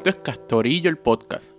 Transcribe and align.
Esto 0.00 0.08
es 0.08 0.16
Castorillo 0.16 0.88
el 0.88 0.96
podcast. 0.96 1.50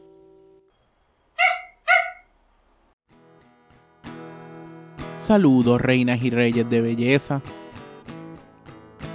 Saludos, 5.20 5.80
reinas 5.80 6.24
y 6.24 6.32
reyes 6.32 6.68
de 6.68 6.82
belleza. 6.82 7.40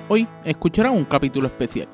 Hoy 0.08 0.28
escucharán 0.44 0.92
un 0.92 1.04
capítulo 1.04 1.48
especial. 1.48 1.88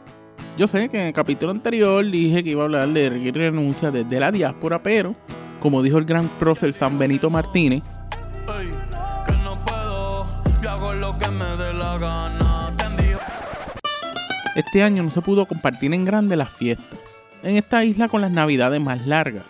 Yo 0.58 0.68
sé 0.68 0.90
que 0.90 1.00
en 1.00 1.06
el 1.06 1.14
capítulo 1.14 1.52
anterior 1.52 2.04
dije 2.04 2.44
que 2.44 2.50
iba 2.50 2.60
a 2.60 2.66
hablar 2.66 2.90
de 2.90 3.08
renuncia 3.08 3.90
desde 3.90 4.20
la 4.20 4.30
diáspora, 4.30 4.82
pero, 4.82 5.14
como 5.62 5.82
dijo 5.82 5.96
el 5.96 6.04
gran 6.04 6.28
prócer 6.38 6.74
San 6.74 6.98
Benito 6.98 7.30
Martínez, 7.30 7.80
este 14.54 14.82
año 14.82 15.02
no 15.02 15.10
se 15.10 15.22
pudo 15.22 15.46
compartir 15.46 15.94
en 15.94 16.04
grande 16.04 16.36
las 16.36 16.50
fiestas, 16.50 16.98
en 17.42 17.56
esta 17.56 17.84
isla 17.84 18.08
con 18.08 18.20
las 18.20 18.30
navidades 18.30 18.80
más 18.80 19.06
largas. 19.06 19.46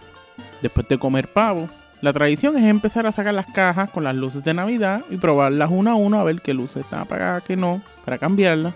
Después 0.60 0.86
de 0.88 0.98
comer 0.98 1.28
pavo, 1.28 1.68
la 2.00 2.12
tradición 2.12 2.56
es 2.56 2.64
empezar 2.64 3.06
a 3.06 3.12
sacar 3.12 3.34
las 3.34 3.46
cajas 3.46 3.90
con 3.90 4.04
las 4.04 4.16
luces 4.16 4.42
de 4.42 4.54
Navidad 4.54 5.04
y 5.10 5.16
probarlas 5.18 5.70
una 5.70 5.92
a 5.92 5.94
una 5.94 6.20
a 6.20 6.24
ver 6.24 6.40
qué 6.40 6.54
luces 6.54 6.84
están 6.84 7.00
apagadas, 7.00 7.44
qué 7.44 7.56
no, 7.56 7.82
para 8.04 8.18
cambiarlas. 8.18 8.74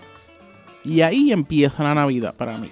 Y 0.83 1.01
ahí 1.01 1.31
empieza 1.31 1.83
la 1.83 1.93
Navidad 1.93 2.33
para 2.35 2.57
mí. 2.57 2.71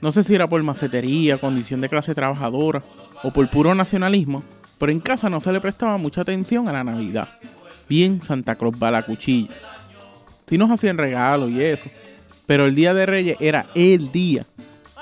No 0.00 0.10
sé 0.10 0.24
si 0.24 0.34
era 0.34 0.48
por 0.48 0.62
macetería, 0.62 1.38
condición 1.38 1.80
de 1.80 1.88
clase 1.88 2.14
trabajadora 2.14 2.82
o 3.22 3.30
por 3.30 3.48
puro 3.50 3.74
nacionalismo, 3.74 4.42
pero 4.78 4.90
en 4.90 5.00
casa 5.00 5.28
no 5.28 5.40
se 5.40 5.52
le 5.52 5.60
prestaba 5.60 5.96
mucha 5.98 6.22
atención 6.22 6.68
a 6.68 6.72
la 6.72 6.84
Navidad. 6.84 7.28
Bien 7.88 8.22
Santa 8.22 8.54
Cruz 8.56 8.74
va 8.82 8.90
la 8.90 9.02
cuchilla. 9.02 9.54
Si 10.46 10.56
nos 10.56 10.70
hacían 10.70 10.98
regalos 10.98 11.50
y 11.50 11.62
eso, 11.62 11.90
pero 12.46 12.64
el 12.64 12.74
Día 12.74 12.94
de 12.94 13.06
Reyes 13.06 13.36
era 13.38 13.66
el 13.74 14.10
día 14.10 14.46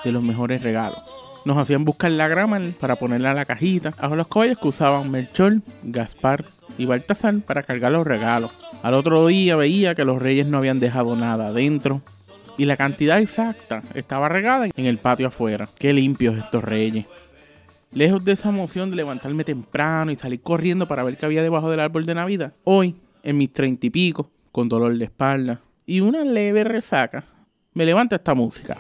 de 0.05 0.13
los 0.13 0.23
mejores 0.23 0.63
regalos. 0.63 0.99
Nos 1.45 1.57
hacían 1.57 1.85
buscar 1.85 2.11
la 2.11 2.29
grama 2.29 2.61
para 2.79 2.97
ponerla 2.97 3.31
a 3.31 3.35
la 3.35 3.47
cajita 3.47 3.95
a 3.99 4.09
los 4.09 4.29
caballos 4.29 4.59
que 4.59 4.69
usaban 4.69 5.11
Melchor, 5.11 5.63
Gaspar 5.83 6.45
y 6.77 6.85
Baltasar 6.85 7.41
para 7.41 7.63
cargar 7.63 7.93
los 7.93 8.07
regalos. 8.07 8.53
Al 8.83 8.95
otro 8.95 9.27
día 9.27 9.57
veía 9.57 9.95
que 9.95 10.05
los 10.05 10.21
reyes 10.21 10.47
no 10.47 10.59
habían 10.59 10.81
dejado 10.81 11.17
nada 11.17 11.49
adentro 11.49 12.03
y 12.59 12.67
la 12.67 12.77
cantidad 12.77 13.19
exacta 13.19 13.83
estaba 13.95 14.29
regada 14.29 14.67
en 14.75 14.87
el 14.87 14.99
patio 14.99 15.29
afuera. 15.29 15.69
Qué 15.79 15.95
limpios 15.95 16.37
estos 16.37 16.63
reyes. 16.63 17.07
Lejos 17.93 18.25
de 18.25 18.33
esa 18.33 18.51
emoción 18.51 18.91
de 18.91 18.97
levantarme 18.97 19.43
temprano 19.43 20.13
y 20.13 20.17
salir 20.17 20.43
corriendo 20.43 20.87
para 20.87 21.03
ver 21.03 21.17
qué 21.17 21.27
había 21.27 21.43
debajo 21.43 21.71
del 21.71 21.81
árbol 21.81 22.07
de 22.07 22.15
Navidad, 22.15 22.53
hoy, 22.65 22.95
en 23.23 23.39
mis 23.39 23.53
treinta 23.53 23.87
y 23.87 23.91
pico, 23.91 24.31
con 24.53 24.69
dolor 24.69 24.97
de 24.97 25.07
espalda 25.07 25.61
y 25.87 26.01
una 26.01 26.23
leve 26.23 26.65
resaca, 26.65 27.25
me 27.75 27.85
levanta 27.85 28.17
esta 28.17 28.35
música. 28.35 28.77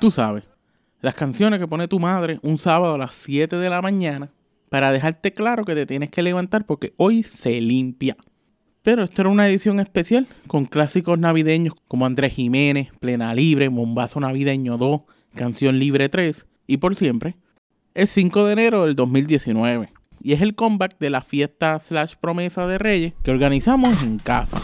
Tú 0.00 0.10
sabes, 0.10 0.48
las 1.02 1.14
canciones 1.14 1.60
que 1.60 1.68
pone 1.68 1.86
tu 1.86 2.00
madre 2.00 2.38
un 2.42 2.56
sábado 2.56 2.94
a 2.94 2.98
las 2.98 3.14
7 3.16 3.56
de 3.56 3.68
la 3.68 3.82
mañana 3.82 4.30
para 4.70 4.92
dejarte 4.92 5.34
claro 5.34 5.66
que 5.66 5.74
te 5.74 5.84
tienes 5.84 6.10
que 6.10 6.22
levantar 6.22 6.64
porque 6.64 6.94
hoy 6.96 7.22
se 7.22 7.60
limpia. 7.60 8.16
Pero 8.82 9.04
esta 9.04 9.20
era 9.20 9.28
una 9.28 9.46
edición 9.46 9.78
especial 9.78 10.26
con 10.46 10.64
clásicos 10.64 11.18
navideños 11.18 11.74
como 11.86 12.06
Andrés 12.06 12.32
Jiménez, 12.32 12.88
Plena 12.98 13.34
Libre, 13.34 13.68
Bombazo 13.68 14.20
Navideño 14.20 14.78
2, 14.78 15.02
Canción 15.34 15.78
Libre 15.78 16.08
3 16.08 16.46
y 16.66 16.78
Por 16.78 16.96
Siempre. 16.96 17.36
Es 17.92 18.08
5 18.08 18.46
de 18.46 18.52
enero 18.54 18.86
del 18.86 18.94
2019 18.94 19.92
y 20.22 20.32
es 20.32 20.40
el 20.40 20.54
comeback 20.54 20.98
de 20.98 21.10
la 21.10 21.20
fiesta 21.20 21.78
slash 21.78 22.14
promesa 22.18 22.66
de 22.66 22.78
Reyes 22.78 23.12
que 23.22 23.32
organizamos 23.32 24.02
en 24.02 24.18
casa. 24.18 24.62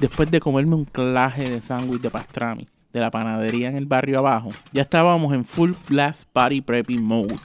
Después 0.00 0.30
de 0.30 0.40
comerme 0.40 0.76
un 0.76 0.86
claje 0.86 1.50
de 1.50 1.60
sándwich 1.60 2.00
de 2.00 2.08
pastrami 2.10 2.66
de 2.90 3.00
la 3.00 3.10
panadería 3.10 3.68
en 3.68 3.76
el 3.76 3.84
barrio 3.84 4.18
abajo, 4.18 4.48
ya 4.72 4.80
estábamos 4.80 5.34
en 5.34 5.44
full 5.44 5.72
blast 5.88 6.26
party 6.32 6.62
prepping 6.62 7.04
mode. 7.04 7.36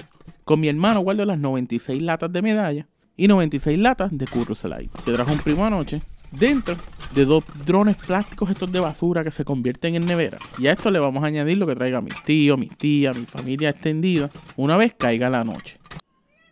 Con 0.46 0.62
mi 0.62 0.70
hermano 0.70 1.02
guardo 1.02 1.26
las 1.26 1.38
96 1.38 2.02
latas 2.02 2.32
de 2.32 2.42
medalla 2.42 2.88
y 3.18 3.28
96 3.28 3.78
latas 3.78 4.18
de 4.18 4.26
Curro 4.26 4.56
Light 4.70 4.90
que 5.04 5.12
trajo 5.12 5.34
un 5.34 5.40
primo 5.40 5.66
anoche 5.66 6.02
dentro 6.32 6.78
de 7.14 7.26
dos 7.26 7.44
drones 7.66 7.98
plásticos 7.98 8.50
estos 8.50 8.72
de 8.72 8.80
basura 8.80 9.26
que 9.26 9.32
se 9.32 9.44
convierten 9.44 9.96
en 9.96 10.06
nevera. 10.06 10.38
Y 10.58 10.68
a 10.68 10.72
esto 10.72 10.90
le 10.92 11.00
vamos 11.00 11.26
a 11.26 11.28
añadir 11.28 11.58
lo 11.58 11.68
que 11.68 11.76
traiga 11.76 12.00
mis 12.00 12.24
tíos, 12.24 12.58
mis 12.58 12.78
tías, 12.78 13.18
mi 13.18 13.26
familia 13.26 13.70
extendida, 13.70 14.30
una 14.56 14.78
vez 14.78 14.96
caiga 14.98 15.30
la 15.30 15.44
noche. 15.44 15.78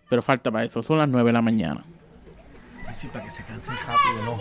Pero 0.09 0.21
falta 0.21 0.51
para 0.51 0.65
eso, 0.65 0.83
son 0.83 0.97
las 0.97 1.07
9 1.07 1.29
de 1.29 1.33
la 1.33 1.41
mañana. 1.41 1.85
Sí, 2.87 2.93
sí, 2.93 3.07
para 3.07 3.23
que 3.23 3.31
se 3.31 3.43
cansen 3.43 3.75
rápido. 3.87 4.37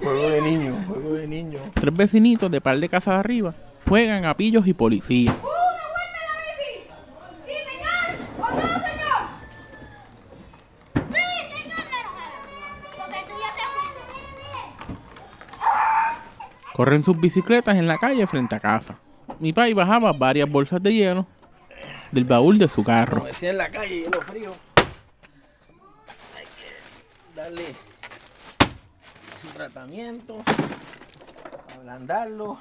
Juego 0.00 0.30
de 0.30 0.40
niño, 0.40 0.76
juego 0.86 1.12
de 1.14 1.26
niño. 1.26 1.58
Tres 1.74 1.94
vecinitos 1.94 2.50
de 2.50 2.60
par 2.60 2.78
de 2.78 2.88
casas 2.88 3.14
arriba 3.14 3.54
juegan 3.88 4.24
a 4.24 4.34
pillos 4.34 4.66
y 4.66 4.74
policías. 4.74 5.34
Corren 16.74 17.02
sus 17.02 17.18
bicicletas 17.18 17.76
en 17.76 17.88
la 17.88 17.98
calle 17.98 18.24
frente 18.28 18.54
a 18.54 18.60
casa. 18.60 18.96
Mi 19.40 19.52
padre 19.52 19.74
bajaba 19.74 20.12
varias 20.12 20.48
bolsas 20.48 20.80
de 20.80 20.94
hielo 20.94 21.26
del 22.12 22.24
baúl 22.24 22.56
de 22.56 22.68
su 22.68 22.84
carro. 22.84 23.16
Como 23.16 23.26
decía 23.26 23.50
en 23.50 23.58
la 23.58 23.68
calle, 23.68 24.02
hielo 24.02 24.20
frío. 24.22 24.52
Hay 26.36 26.44
que 26.44 27.34
darle 27.40 27.74
tratamiento, 29.58 30.36
ablandarlo. 31.76 32.58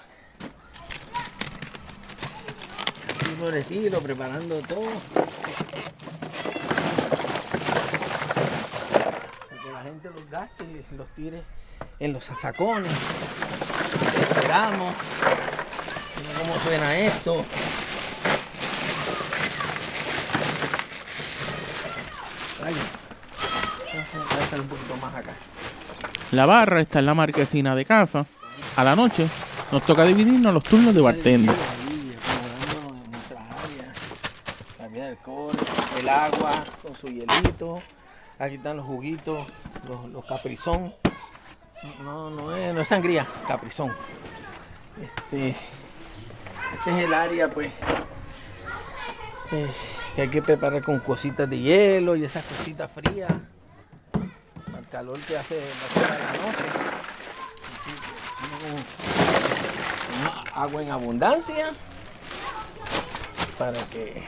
Así 3.21 3.35
por 3.39 3.55
estilo, 3.55 4.01
preparando 4.01 4.59
todo. 4.61 4.89
Para 9.47 9.61
que 9.61 9.71
la 9.71 9.83
gente 9.83 10.09
los 10.09 10.27
gaste 10.27 10.63
y 10.63 10.95
los 10.95 11.07
tire 11.09 11.43
en 11.99 12.13
los 12.13 12.25
zafacones. 12.25 12.91
Esperamos. 14.31 14.95
Cómo 16.39 16.59
suena 16.61 16.97
esto. 16.97 17.45
Ay, 22.65 22.75
Voy 23.93 24.39
a 24.39 24.43
estar 24.43 24.59
un 24.59 24.67
poquito 24.67 24.95
más 24.97 25.15
acá. 25.15 25.33
La 26.31 26.45
barra 26.45 26.81
está 26.81 26.99
en 26.99 27.05
la 27.05 27.13
marquesina 27.13 27.75
de 27.75 27.85
casa. 27.85 28.25
A 28.75 28.83
la 28.83 28.95
noche 28.95 29.27
nos 29.71 29.83
toca 29.83 30.03
dividirnos 30.03 30.53
los 30.53 30.63
turnos 30.63 30.93
de 30.93 31.01
bartender. 31.01 31.55
El 35.97 36.09
agua 36.09 36.63
con 36.81 36.95
su 36.95 37.07
hielito. 37.07 37.81
Aquí 38.39 38.55
están 38.55 38.77
los 38.77 38.85
juguitos, 38.85 39.47
los, 39.88 40.05
los 40.09 40.25
caprizón. 40.25 40.93
No, 42.03 42.29
no 42.29 42.55
es, 42.55 42.73
no 42.73 42.81
es 42.81 42.88
sangría, 42.88 43.25
caprizón. 43.47 43.91
Este, 45.01 45.56
este 46.75 46.91
es 46.91 47.06
el 47.06 47.13
área, 47.13 47.50
pues, 47.50 47.71
eh, 49.51 49.68
que 50.15 50.21
hay 50.24 50.29
que 50.29 50.41
preparar 50.41 50.81
con 50.81 51.00
cositas 51.00 51.50
de 51.50 51.59
hielo 51.59 52.15
y 52.15 52.24
esas 52.24 52.44
cositas 52.45 52.91
frías. 52.91 53.31
El 54.88 54.92
calor 54.92 55.19
que 55.19 55.36
hace 55.36 55.60
la 55.95 56.48
noche. 56.48 56.63
Agua 60.54 60.81
en 60.81 60.92
abundancia 60.92 61.72
para 63.60 63.84
que 63.88 64.24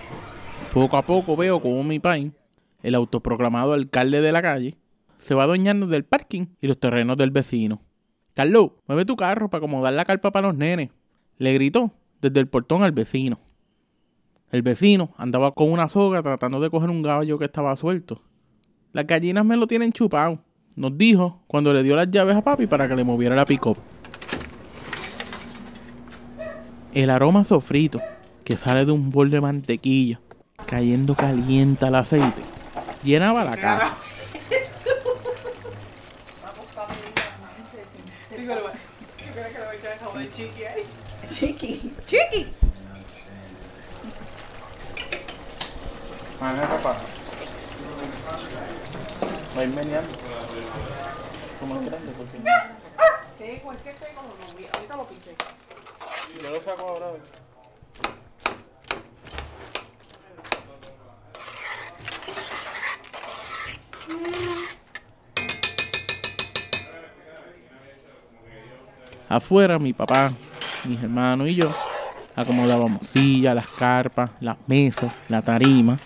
Poco 0.73 0.97
a 0.97 1.05
poco 1.05 1.37
veo 1.37 1.61
como 1.61 1.81
mi 1.85 1.99
pai, 1.99 2.33
el 2.83 2.95
autoproclamado 2.95 3.71
alcalde 3.71 4.19
de 4.19 4.33
la 4.33 4.41
calle, 4.41 4.77
se 5.17 5.33
va 5.33 5.43
adueñando 5.43 5.87
del 5.87 6.03
parking 6.03 6.47
y 6.59 6.67
los 6.67 6.77
terrenos 6.77 7.15
del 7.15 7.31
vecino. 7.31 7.81
Carlos, 8.33 8.71
mueve 8.85 9.05
tu 9.05 9.15
carro 9.15 9.49
para 9.49 9.59
acomodar 9.59 9.93
la 9.93 10.03
carpa 10.03 10.31
para 10.31 10.47
los 10.47 10.57
nenes. 10.57 10.89
Le 11.37 11.53
gritó 11.53 11.93
desde 12.19 12.41
el 12.41 12.49
portón 12.49 12.83
al 12.83 12.91
vecino. 12.91 13.39
El 14.51 14.61
vecino 14.61 15.13
andaba 15.15 15.53
con 15.53 15.71
una 15.71 15.87
soga 15.87 16.21
tratando 16.21 16.59
de 16.59 16.69
coger 16.69 16.89
un 16.89 17.01
caballo 17.01 17.39
que 17.39 17.45
estaba 17.45 17.73
suelto. 17.77 18.21
Las 18.91 19.07
gallinas 19.07 19.45
me 19.45 19.55
lo 19.55 19.65
tienen 19.65 19.93
chupado, 19.93 20.43
nos 20.79 20.97
dijo 20.97 21.41
cuando 21.45 21.73
le 21.73 21.83
dio 21.83 21.93
las 21.97 22.09
llaves 22.09 22.37
a 22.37 22.41
papi 22.41 22.65
para 22.65 22.87
que 22.87 22.95
le 22.95 23.03
moviera 23.03 23.35
la 23.35 23.43
pick 23.43 23.61
El 26.93 27.09
aroma 27.09 27.43
sofrito 27.43 27.99
que 28.45 28.55
sale 28.55 28.85
de 28.85 28.93
un 28.93 29.09
bol 29.09 29.29
de 29.29 29.41
mantequilla 29.41 30.21
cayendo 30.65 31.15
caliente 31.15 31.85
al 31.85 31.95
aceite, 31.95 32.41
llenaba 33.03 33.43
la 33.43 33.57
casa. 33.57 33.97
Chiqui, 41.29 41.91
chiqui. 42.05 42.47
Papá. 46.39 46.95
Va 49.57 49.61
a 49.61 49.65
ir 49.65 49.73
meneando. 49.73 50.13
Son 51.59 51.67
más 51.67 51.83
grandes 51.83 52.15
porque 52.15 52.37
¿Qué? 53.37 53.59
¿Cualquier 53.61 53.95
té 53.95 54.05
con 54.15 54.29
los 54.29 54.39
nombres? 54.39 54.69
Ahorita 54.73 54.95
lo 54.95 55.07
pisé. 55.07 55.35
yo 56.41 56.51
lo 56.51 56.63
saco 56.63 56.81
ahora. 56.87 57.07
Afuera 69.27 69.77
mi 69.77 69.93
papá, 69.93 70.31
mis 70.85 71.03
hermanos 71.03 71.49
y 71.49 71.55
yo 71.55 71.71
acomodábamos 72.35 73.05
sillas, 73.05 73.53
las 73.53 73.67
carpas, 73.67 74.31
las 74.39 74.57
mesas, 74.65 75.11
la 75.27 75.41
tarima. 75.41 75.97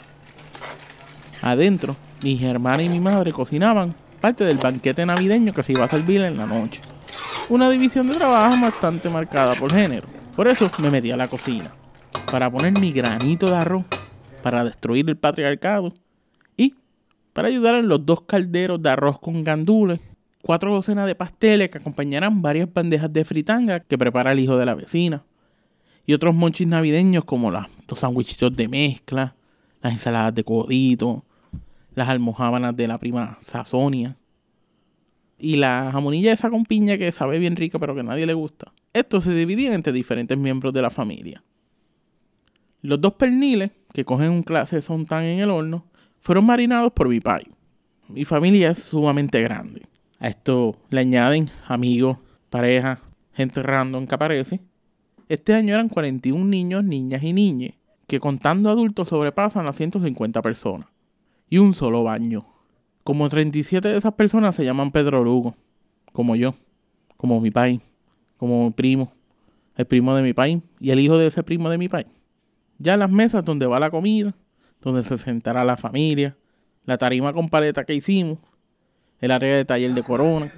Adentro, 1.44 1.96
mis 2.24 2.42
hermanas 2.42 2.82
y 2.82 2.90
mi 2.90 3.00
madre 3.00 3.32
cocinaban 3.32 3.96
parte 4.24 4.46
del 4.46 4.58
banquete 4.58 5.06
navideño 5.06 5.54
que 5.54 5.64
se 5.64 5.74
iba 5.74 5.84
a 5.84 5.90
servir 5.90 6.22
en 6.22 6.38
la 6.38 6.46
noche. 6.46 6.80
Una 7.50 7.70
división 7.70 8.08
de 8.08 8.16
trabajo 8.16 8.56
bastante 8.62 9.10
marcada 9.10 9.54
por 9.54 9.74
género. 9.74 10.08
Por 10.34 10.48
eso 10.48 10.72
me 10.82 10.90
metí 10.90 11.12
a 11.12 11.18
la 11.18 11.28
cocina, 11.28 11.74
para 12.32 12.50
poner 12.50 12.80
mi 12.80 12.94
granito 12.94 13.48
de 13.48 13.58
arroz, 13.58 13.84
para 14.42 14.64
destruir 14.64 15.10
el 15.10 15.18
patriarcado 15.18 15.94
y 16.56 16.74
para 17.34 17.50
ayudar 17.50 17.76
en 17.76 17.90
los 17.90 18.06
dos 18.06 18.22
calderos 18.22 18.82
de 18.82 18.92
arroz 18.92 19.20
con 19.20 19.44
gandules, 19.44 20.00
cuatro 20.42 20.74
docenas 20.74 21.06
de 21.06 21.16
pasteles 21.16 21.70
que 21.70 21.80
acompañarán 21.80 22.42
varias 22.42 22.72
bandejas 22.72 23.12
de 23.12 23.26
fritanga 23.26 23.82
que 23.82 23.98
prepara 23.98 24.32
el 24.32 24.40
hijo 24.40 24.56
de 24.56 24.66
la 24.66 24.74
vecina, 24.74 25.26
y 26.06 26.14
otros 26.14 26.34
monchis 26.34 26.66
navideños 26.66 27.26
como 27.26 27.52
los 27.52 27.68
sandwichitos 27.94 28.56
de 28.56 28.70
mezcla, 28.70 29.36
las 29.82 29.92
ensaladas 29.92 30.34
de 30.34 30.46
codito, 30.46 31.26
las 31.96 32.10
almojábanas 32.10 32.76
de 32.76 32.88
la 32.88 32.98
prima 32.98 33.38
Sasonia 33.40 34.18
y 35.38 35.58
la 35.58 35.90
jamonilla 35.92 36.32
esa 36.32 36.50
con 36.50 36.66
piña 36.66 36.98
que 36.98 37.12
sabe 37.12 37.40
bien 37.40 37.56
rica 37.56 37.80
pero 37.80 37.94
que 37.94 38.02
a 38.02 38.04
nadie 38.04 38.26
le 38.26 38.34
gusta. 38.34 38.72
Estos 38.94 39.26
se 39.26 39.34
dividían 39.34 39.74
entre 39.74 39.94
diferentes 39.94 40.38
miembros 40.38 40.74
de 40.74 40.82
la 40.82 40.90
familia. 40.90 41.44
Los 42.82 43.00
dos 43.00 43.14
perniles, 43.14 43.72
que 43.94 44.06
cogen 44.06 44.32
un 44.32 44.44
clase 44.44 44.78
de 44.78 44.82
sontán 44.82 45.24
en 45.24 45.40
el 45.40 45.50
horno, 45.50 45.86
fueron 46.20 46.46
marinados 46.46 46.92
por 46.94 47.10
mi 47.10 47.20
pai. 47.20 47.44
Mi 48.08 48.26
familia 48.26 48.72
es 48.72 48.80
sumamente 48.80 49.42
grande. 49.42 49.82
A 50.20 50.28
esto 50.28 50.78
le 50.90 51.02
añaden 51.02 51.46
amigos, 51.68 52.18
parejas, 52.50 53.00
gente 53.34 53.64
random 53.64 54.06
que 54.06 54.16
aparece. 54.16 54.62
Este 55.28 55.54
año 55.54 55.74
eran 55.74 55.90
41 55.90 56.46
niños, 56.46 56.84
niñas 56.84 57.24
y 57.24 57.34
niñas, 57.34 57.74
que 58.08 58.20
contando 58.20 58.70
adultos 58.70 59.10
sobrepasan 59.10 59.66
las 59.66 59.76
150 59.76 60.42
personas. 60.42 60.93
Y 61.54 61.60
un 61.60 61.76
solo 61.76 62.04
baño. 62.04 62.48
Como 63.04 63.30
37 63.30 63.88
de 63.88 63.96
esas 63.96 64.16
personas 64.16 64.56
se 64.56 64.66
llaman 64.66 64.92
Pedro 64.92 65.24
Lugo, 65.24 65.54
como 66.12 66.36
yo, 66.36 66.56
como 67.16 67.40
mi 67.40 67.52
pai, 67.52 67.80
como 68.38 68.66
mi 68.66 68.72
primo, 68.72 69.14
el 69.76 69.86
primo 69.86 70.16
de 70.16 70.24
mi 70.24 70.34
pai 70.34 70.64
y 70.80 70.90
el 70.90 71.00
hijo 71.00 71.16
de 71.16 71.28
ese 71.28 71.44
primo 71.44 71.70
de 71.70 71.78
mi 71.78 71.90
pai. 71.90 72.08
Ya 72.80 72.98
las 72.98 73.12
mesas 73.12 73.46
donde 73.46 73.68
va 73.68 73.80
la 73.80 73.92
comida, 73.92 74.34
donde 74.82 75.04
se 75.04 75.16
sentará 75.20 75.64
la 75.64 75.78
familia, 75.78 76.36
la 76.86 76.98
tarima 76.98 77.32
con 77.34 77.50
paleta 77.50 77.84
que 77.84 77.94
hicimos, 77.94 78.40
el 79.22 79.30
área 79.30 79.56
de 79.56 79.64
taller 79.64 79.94
de 79.94 80.02
corona 80.02 80.52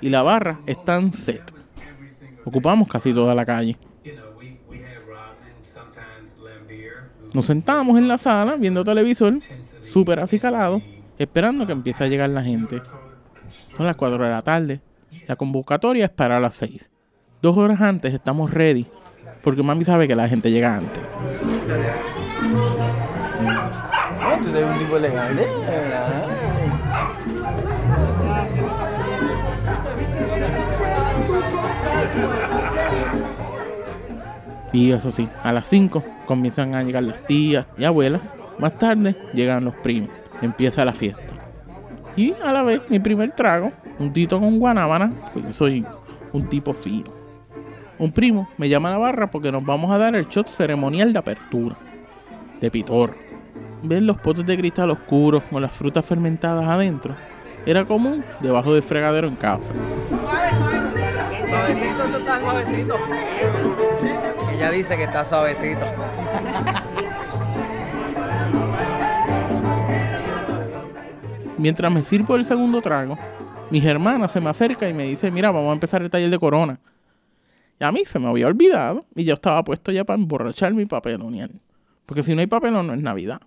y 0.00 0.10
la 0.10 0.22
barra 0.22 0.60
están 0.64 1.12
set. 1.12 1.42
Ocupamos 2.44 2.86
casi 2.86 3.12
toda 3.12 3.34
la 3.34 3.44
calle. 3.44 3.76
Nos 7.34 7.46
sentamos 7.46 7.98
en 7.98 8.08
la 8.08 8.18
sala 8.18 8.56
viendo 8.56 8.84
televisor, 8.84 9.38
súper 9.90 10.20
acicalados, 10.20 10.82
esperando 11.18 11.66
que 11.66 11.72
empiece 11.72 12.04
a 12.04 12.06
llegar 12.06 12.30
la 12.30 12.42
gente. 12.42 12.80
Son 13.76 13.86
las 13.86 13.96
4 13.96 14.24
de 14.24 14.30
la 14.30 14.42
tarde. 14.42 14.80
La 15.26 15.36
convocatoria 15.36 16.04
es 16.04 16.10
para 16.10 16.38
las 16.38 16.54
6. 16.54 16.90
Dos 17.42 17.56
horas 17.56 17.80
antes 17.80 18.14
estamos 18.14 18.52
ready, 18.52 18.86
porque 19.42 19.62
mami 19.62 19.84
sabe 19.84 20.06
que 20.06 20.14
la 20.14 20.28
gente 20.28 20.50
llega 20.50 20.76
antes. 20.76 21.02
No, 24.20 24.38
tú 24.42 24.48
eres 24.56 24.70
un 24.70 24.78
tipo 24.78 25.00
de 25.00 25.08
verdad. 25.08 25.30
Y 34.72 34.92
eso 34.92 35.10
sí, 35.10 35.28
a 35.42 35.52
las 35.52 35.66
5 35.66 36.04
comienzan 36.26 36.76
a 36.76 36.84
llegar 36.84 37.02
las 37.02 37.26
tías 37.26 37.66
y 37.76 37.84
abuelas. 37.84 38.36
Más 38.60 38.76
tarde 38.76 39.16
llegan 39.32 39.64
los 39.64 39.74
primos. 39.76 40.10
Empieza 40.42 40.84
la 40.84 40.92
fiesta. 40.92 41.34
Y 42.14 42.34
a 42.44 42.52
la 42.52 42.62
vez 42.62 42.82
mi 42.88 42.98
primer 42.98 43.32
trago, 43.32 43.72
un 43.98 44.12
tito 44.12 44.38
con 44.38 44.58
guanábana, 44.58 45.12
porque 45.32 45.48
yo 45.48 45.52
soy 45.52 45.86
un 46.32 46.48
tipo 46.48 46.74
fino. 46.74 47.10
Un 47.98 48.12
primo 48.12 48.48
me 48.58 48.68
llama 48.68 48.90
a 48.90 48.92
la 48.92 48.98
barra 48.98 49.30
porque 49.30 49.50
nos 49.50 49.64
vamos 49.64 49.90
a 49.90 49.98
dar 49.98 50.14
el 50.14 50.26
shot 50.26 50.48
ceremonial 50.48 51.12
de 51.12 51.18
apertura. 51.18 51.76
De 52.60 52.70
pitor. 52.70 53.16
Ver 53.82 54.02
los 54.02 54.18
potes 54.18 54.44
de 54.44 54.58
cristal 54.58 54.90
oscuros 54.90 55.42
con 55.44 55.62
las 55.62 55.72
frutas 55.72 56.04
fermentadas 56.04 56.66
adentro 56.66 57.14
era 57.64 57.84
común 57.84 58.24
debajo 58.40 58.74
del 58.74 58.82
fregadero 58.82 59.28
en 59.28 59.36
casa. 59.36 59.72
Suave, 60.08 60.48
suave. 60.50 61.48
Suavecito, 61.48 62.04
tú 62.10 62.18
estás 62.18 62.40
suavecito. 62.40 62.96
Ella 64.52 64.70
dice 64.70 64.96
que 64.96 65.04
está 65.04 65.24
suavecito. 65.24 65.86
Mientras 71.60 71.92
me 71.92 72.02
sirvo 72.02 72.36
el 72.36 72.44
segundo 72.44 72.80
trago, 72.80 73.18
mis 73.70 73.84
hermanas 73.84 74.32
se 74.32 74.40
me 74.40 74.48
acerca 74.48 74.88
y 74.88 74.94
me 74.94 75.04
dice, 75.04 75.30
mira, 75.30 75.50
vamos 75.50 75.70
a 75.70 75.74
empezar 75.74 76.00
el 76.02 76.08
taller 76.10 76.30
de 76.30 76.38
corona. 76.38 76.80
Y 77.78 77.84
a 77.84 77.92
mí 77.92 78.02
se 78.06 78.18
me 78.18 78.28
había 78.28 78.46
olvidado 78.46 79.04
y 79.14 79.24
yo 79.24 79.34
estaba 79.34 79.62
puesto 79.62 79.92
ya 79.92 80.04
para 80.04 80.18
emborrachar 80.20 80.72
mi 80.74 80.86
papelonial. 80.86 81.50
Porque 82.06 82.22
si 82.22 82.34
no 82.34 82.40
hay 82.40 82.46
papelón 82.46 82.86
no 82.86 82.94
es 82.94 83.00
Navidad. 83.02 83.40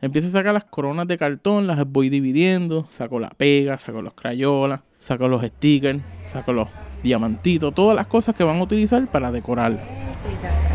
Empiezo 0.00 0.28
a 0.28 0.32
sacar 0.32 0.52
las 0.52 0.64
coronas 0.66 1.06
de 1.06 1.16
cartón, 1.16 1.66
las 1.66 1.82
voy 1.90 2.10
dividiendo, 2.10 2.86
saco 2.90 3.18
la 3.18 3.30
pega, 3.30 3.78
saco 3.78 4.02
los 4.02 4.12
crayolas, 4.12 4.80
saco 4.98 5.28
los 5.28 5.42
stickers, 5.42 6.00
saco 6.26 6.52
los 6.52 6.68
diamantitos, 7.02 7.74
todas 7.74 7.96
las 7.96 8.06
cosas 8.06 8.34
que 8.34 8.44
van 8.44 8.58
a 8.58 8.62
utilizar 8.62 9.06
para 9.06 9.32
decorar. 9.32 9.72
Sí, 10.22 10.28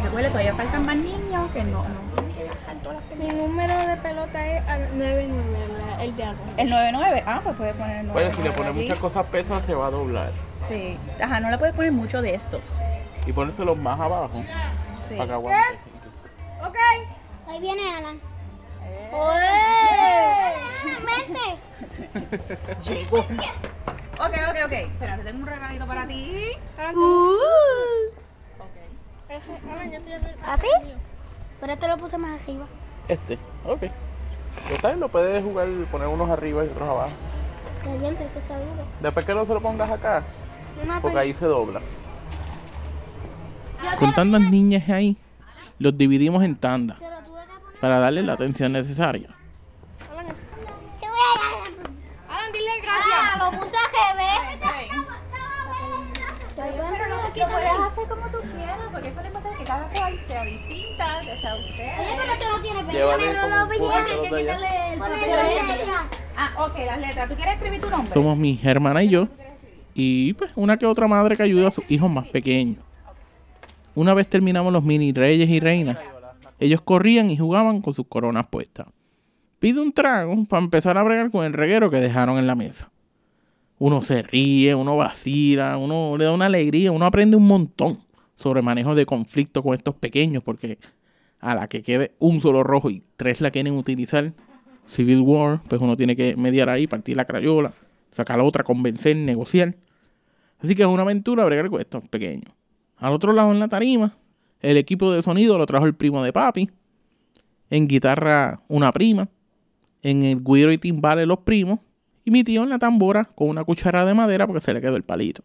recuerda, 0.04 0.30
todavía 0.30 0.56
faltan 0.56 0.86
más 0.86 0.96
niños 0.98 1.52
que 1.54 1.64
no, 1.64 1.84
no 1.84 2.00
tienen 2.16 2.34
que 2.36 2.44
viajar 2.44 2.78
todas 2.82 2.98
las 3.10 3.20
Mi 3.20 3.28
número 3.40 3.74
de 3.88 3.98
pelota 3.98 4.48
es 4.58 4.68
al 4.68 4.98
99, 4.98 5.28
la- 5.69 5.69
el 6.00 6.16
de 6.16 6.24
arroz. 6.24 6.40
El 6.58 6.70
99, 6.70 7.24
ah, 7.26 7.42
pues 7.44 7.56
puedes 7.56 7.76
poner 7.76 7.98
el 7.98 8.08
99. 8.08 8.68
allí. 8.70 9.00
cosas 9.00 9.26
pesas 9.28 9.64
se 9.64 9.74
va 9.76 9.88
a 9.88 9.92
doblar. 9.92 10.32
Sí, 10.68 10.98
ajá, 11.22 11.40
no 11.40 11.50
le 11.50 11.58
puedes 11.58 11.74
poner 11.76 11.92
mucho 11.92 12.22
de 12.22 12.36
estos. 12.36 12.62
Y 13.26 13.34
ponérselos 13.34 13.78
más 13.78 14.00
abajo 14.00 14.44
Sí. 15.08 15.16
que 15.16 15.22
aguante. 15.22 15.80
Ok. 16.66 16.76
Ahí 17.48 17.60
viene 17.60 17.82
Alan. 17.98 18.20
¡Oye! 19.12 20.54
Vente. 21.06 21.60
Ok, 24.20 24.36
ok, 24.50 24.58
ok. 24.66 24.72
Espérate, 24.74 25.24
tengo 25.24 25.40
un 25.40 25.48
regalito 25.48 25.86
para 25.88 26.08
ti. 26.08 26.52
Uh. 26.94 27.34
Ese, 29.30 29.52
Alan, 29.72 29.92
ya 29.92 29.98
estoy 29.98 30.14
abri- 30.14 30.36
¿Así? 30.46 30.68
Pero 31.60 31.74
este 31.74 31.88
lo 31.88 31.98
puse 31.98 32.18
más 32.18 32.42
arriba. 32.42 32.66
Este, 33.08 33.38
ok. 33.66 33.84
Lo 34.70 34.78
sabes, 34.78 34.98
lo 34.98 35.10
puedes 35.10 35.44
jugar, 35.44 35.68
poner 35.92 36.08
unos 36.08 36.30
arriba 36.30 36.64
y 36.64 36.68
otros 36.68 36.90
abajo. 36.90 37.12
Caliente, 37.84 38.24
este 38.26 38.40
está 38.40 38.56
duro. 38.56 38.86
Después 39.02 39.26
que 39.26 39.34
no 39.34 39.46
se 39.46 39.54
lo 39.54 39.62
pongas 39.62 39.90
acá, 39.90 40.24
porque 41.02 41.18
ahí 41.18 41.34
se 41.34 41.46
dobla. 41.46 41.82
Con 43.98 44.14
tantas 44.14 44.42
niñas 44.42 44.88
ahí, 44.90 45.18
los 45.78 45.98
dividimos 45.98 46.44
en 46.44 46.56
tandas 46.56 47.00
lo 47.00 47.08
para 47.80 48.00
darle 48.00 48.24
la 48.24 48.34
atención 48.34 48.74
necesaria. 48.74 49.30
Alan. 50.12 50.26
Alan, 52.28 52.52
dile 52.52 52.82
gracias. 52.82 53.16
Ah, 53.16 53.52
lo 53.52 53.60
puse 53.60 53.76
a 53.76 53.88
GB. 53.90 54.30
Pero 56.56 57.08
no, 57.08 57.22
lo 57.24 57.32
puedes 57.32 57.72
hacer 57.92 58.08
como 58.10 58.28
tú 58.28 58.38
quieras, 58.54 58.78
porque 58.92 59.08
eso 59.08 59.22
le 59.22 59.28
importa 59.28 59.50
que 59.58 59.64
cada 59.64 59.88
cual 59.90 60.20
sea 60.28 60.44
distinta, 60.44 61.22
que 61.22 61.38
sea 61.40 61.56
usted. 61.56 62.00
Oye, 62.00 62.38
pero 62.38 62.59
no. 62.94 64.30
Ah, 66.36 66.66
ok, 66.66 66.78
las 66.86 67.00
letras. 67.00 67.30
¿Tú 67.30 67.36
quieres 67.36 67.56
escribir 67.56 67.82
tu 67.82 67.90
nombre? 67.90 68.12
Somos 68.12 68.38
mi 68.38 68.60
hermana 68.64 69.04
y 69.04 69.10
yo, 69.10 69.28
y 69.94 70.34
pues 70.34 70.52
una 70.56 70.78
que 70.78 70.86
otra 70.86 71.08
madre 71.08 71.36
que 71.36 71.44
ayuda 71.44 71.68
a 71.68 71.72
sus 71.72 71.84
hijos 71.90 72.10
más 72.10 72.28
pequeños. 72.28 72.78
Una 73.96 74.14
vez 74.14 74.28
terminamos 74.28 74.72
los 74.72 74.84
mini 74.84 75.12
reyes 75.12 75.50
y 75.50 75.60
reinas, 75.60 75.98
Ellos 76.60 76.82
corrían 76.82 77.30
y 77.30 77.38
jugaban 77.38 77.82
con 77.82 77.94
sus 77.94 78.08
coronas 78.08 78.48
puestas. 78.48 78.88
Pide 79.60 79.82
un 79.82 79.92
trago 79.92 80.46
para 80.46 80.64
empezar 80.64 80.98
a 80.98 81.04
bregar 81.04 81.32
con 81.32 81.46
el 81.46 81.54
reguero 81.54 81.90
que 81.90 81.98
dejaron 81.98 82.38
en 82.38 82.48
la 82.48 82.56
mesa. 82.56 82.90
Uno 83.78 84.02
se 84.02 84.22
ríe, 84.22 84.76
uno 84.76 84.96
vacila, 84.96 85.78
uno 85.78 86.16
le 86.18 86.26
da 86.26 86.34
una 86.34 86.46
alegría, 86.46 86.92
uno 86.92 87.06
aprende 87.06 87.36
un 87.36 87.48
montón 87.48 88.00
sobre 88.36 88.62
manejo 88.62 88.96
de 88.96 89.06
conflicto 89.06 89.62
con 89.62 89.74
estos 89.74 89.96
pequeños, 89.96 90.44
porque 90.44 90.80
a 91.40 91.56
la 91.56 91.68
que 91.68 91.82
quede 91.82 92.16
un 92.20 92.42
solo 92.42 92.64
rojo 92.64 92.90
y 92.90 93.04
tres 93.16 93.42
la 93.42 93.52
quieren 93.52 93.74
utilizar, 93.74 94.34
Civil 94.86 95.22
War, 95.22 95.62
pues 95.68 95.82
uno 95.82 95.96
tiene 95.96 96.16
que 96.16 96.36
mediar 96.36 96.70
ahí, 96.70 96.88
partir 96.88 97.16
la 97.16 97.26
crayola, 97.26 97.74
sacar 98.12 98.38
la 98.38 98.44
otra, 98.44 98.64
convencer, 98.64 99.16
negociar. 99.16 99.76
Así 100.60 100.76
que 100.76 100.82
es 100.82 100.88
una 100.88 101.04
aventura 101.04 101.46
bregar 101.46 101.70
con 101.70 101.80
estos 101.80 102.08
pequeños. 102.10 102.52
Al 102.98 103.14
otro 103.14 103.32
lado 103.32 103.52
en 103.52 103.60
la 103.60 103.68
tarima, 103.70 104.18
el 104.62 104.78
equipo 104.78 105.12
de 105.12 105.22
sonido 105.22 105.58
lo 105.58 105.66
trajo 105.66 105.86
el 105.86 105.96
primo 105.96 106.22
de 106.24 106.34
papi. 106.34 106.70
En 107.70 107.88
guitarra, 107.88 108.60
una 108.68 108.92
prima. 108.92 109.30
En 110.02 110.24
el 110.24 110.44
guiro 110.44 110.72
y 110.72 110.78
timbales, 110.78 111.28
los 111.28 111.40
primos. 111.40 111.80
Y 112.26 112.32
mi 112.32 112.44
tío 112.44 112.64
en 112.64 112.70
la 112.70 112.80
tambora 112.80 113.26
con 113.36 113.50
una 113.50 113.64
cuchara 113.64 114.06
de 114.06 114.14
madera 114.14 114.48
porque 114.48 114.66
se 114.66 114.74
le 114.74 114.82
quedó 114.82 114.98
el 114.98 115.04
palito. 115.04 115.44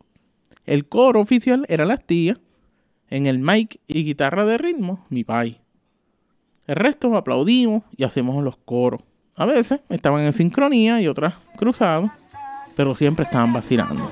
El 0.64 0.88
coro 0.88 1.20
oficial 1.20 1.64
era 1.68 1.84
las 1.84 2.04
tías. 2.04 2.40
En 3.08 3.26
el 3.26 3.38
mic 3.38 3.78
y 3.86 4.04
guitarra 4.04 4.44
de 4.46 4.58
ritmo, 4.58 5.04
mi 5.10 5.22
pai. 5.22 5.60
El 6.66 6.76
resto 6.76 7.14
aplaudimos 7.16 7.82
y 7.96 8.04
hacemos 8.04 8.42
los 8.42 8.56
coros. 8.56 9.02
A 9.36 9.44
veces 9.44 9.80
estaban 9.88 10.24
en 10.24 10.32
sincronía 10.32 11.00
y 11.00 11.08
otras 11.08 11.34
cruzados, 11.56 12.10
pero 12.76 12.94
siempre 12.94 13.24
estaban 13.24 13.52
vacilando. 13.52 14.10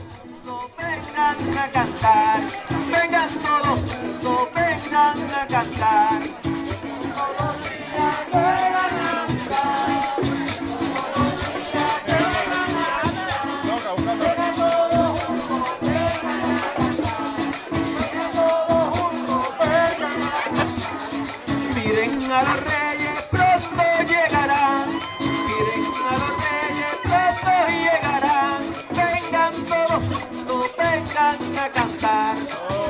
A 22.33 22.43
los 22.43 22.65
reyes, 22.65 23.29
pronto 23.31 23.85
llegarán. 24.09 24.89
Miren 25.21 25.85
a 26.09 26.13
los 26.13 26.33
reyes, 26.45 26.95
pronto 27.03 27.53
llegarán. 27.69 28.63
Vengan 28.97 29.55
todos, 29.69 30.03
no 30.47 30.57
vengan 30.79 31.59
a 31.59 31.69
cantar. 31.69 32.37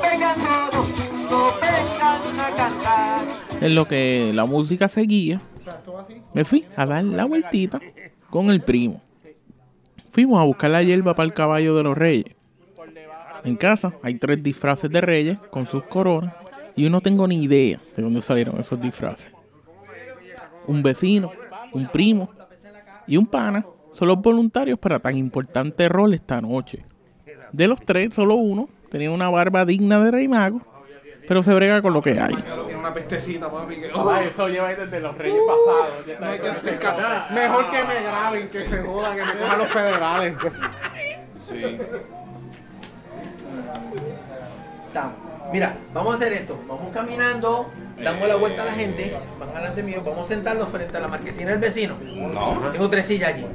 Vengan 0.03 0.37
todos, 0.37 0.87
no 1.31 1.41
vengan 1.61 2.41
a 2.41 2.55
cantar. 2.55 3.21
En 3.61 3.75
lo 3.75 3.87
que 3.87 4.31
la 4.33 4.45
música 4.45 4.87
seguía, 4.87 5.41
me 6.35 6.45
fui 6.45 6.65
a 6.77 6.87
dar 6.87 7.05
la 7.05 7.25
vueltita 7.25 7.81
con 8.31 8.51
el 8.51 8.61
primo. 8.61 9.03
Fuimos 10.11 10.41
a 10.41 10.45
buscar 10.45 10.71
la 10.71 10.83
hierba 10.83 11.15
para 11.15 11.27
el 11.27 11.35
caballo 11.35 11.75
de 11.75 11.83
los 11.83 11.99
reyes. 11.99 12.37
En 13.45 13.57
casa 13.57 13.93
hay 14.05 14.15
tres 14.15 14.41
disfraces 14.41 14.89
de 14.89 15.01
reyes 15.01 15.39
con 15.51 15.67
sus 15.67 15.83
coronas 15.85 16.35
y 16.77 16.85
yo 16.85 16.91
no 16.91 17.01
tengo 17.01 17.27
ni 17.27 17.43
idea 17.43 17.81
de 17.97 18.03
dónde 18.03 18.23
salieron 18.23 18.61
esos 18.61 18.81
disfraces. 18.81 19.32
Un 20.67 20.83
vecino, 20.83 21.33
un 21.73 21.87
primo 21.89 22.31
y 23.07 23.17
un 23.17 23.27
pana 23.27 23.65
son 23.93 24.09
los 24.09 24.21
voluntarios 24.21 24.79
para 24.79 24.99
tan 24.99 25.17
importante 25.17 25.89
rol 25.89 26.15
esta 26.15 26.41
noche. 26.41 26.83
De 27.53 27.69
los 27.69 27.81
tres, 27.83 28.15
solo 28.15 28.37
uno 28.37 28.69
tenía 28.91 29.11
una 29.11 29.29
barba 29.29 29.65
digna 29.65 30.03
de 30.03 30.11
rey 30.11 30.29
mago, 30.29 30.63
pero 31.29 31.43
se 31.43 31.55
brega 31.55 31.83
con 31.83 31.93
lo 31.93 32.01
que 32.03 32.19
hay. 32.19 32.35
Tiene 32.35 32.77
una 32.77 32.95
pestecita, 32.95 33.51
papi. 33.51 33.77
Que, 33.77 33.89
eso 33.89 34.49
lleva 34.49 34.75
desde 34.75 35.01
los 35.01 35.17
reyes 35.17 35.41
pasados. 35.47 36.07
no 36.21 36.33
que 36.63 37.35
Mejor 37.35 37.71
que 37.71 37.85
me 37.85 38.03
graben, 38.03 38.49
que 38.49 38.65
se 38.65 38.83
joda, 38.83 39.15
que 39.15 39.25
me 39.25 39.33
cojan 39.41 39.59
los 39.59 39.69
federales. 39.69 40.35
Sí. 41.39 41.79
Estamos. 44.87 45.22
Mira, 45.53 45.77
vamos 45.93 46.13
a 46.13 46.17
hacer 46.17 46.33
esto. 46.33 46.59
Vamos 46.67 46.93
caminando, 46.95 47.69
damos 48.03 48.29
la 48.29 48.37
vuelta 48.37 48.63
a 48.63 48.67
la 48.67 48.73
gente, 48.73 49.17
van 49.39 49.49
adelante 49.51 49.83
mío, 49.83 50.03
vamos 50.05 50.27
a 50.27 50.35
sentarnos 50.35 50.69
frente 50.69 50.97
a 50.97 51.01
la 51.01 51.09
marquesina 51.09 51.51
del 51.51 51.59
vecino. 51.59 51.97
No. 52.03 52.71
Tengo 52.73 52.89
tres 52.89 53.07
sillas 53.07 53.35
allí. 53.35 53.47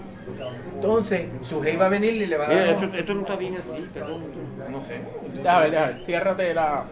Entonces, 0.75 1.27
su 1.41 1.59
va 1.79 1.85
a 1.87 1.89
venir 1.89 2.13
y 2.13 2.27
le 2.27 2.37
va 2.37 2.45
a 2.45 2.53
dar. 2.53 2.77
unos- 2.77 2.95
esto 2.95 3.13
no 3.15 3.21
está 3.21 3.35
bien 3.35 3.55
así, 3.57 3.89
No 4.69 4.83
sé. 4.83 5.01
A 5.49 5.59
ver, 5.61 5.75
a 5.77 5.87
ver, 5.87 6.01
ciérrate 6.03 6.53
la. 6.53 6.83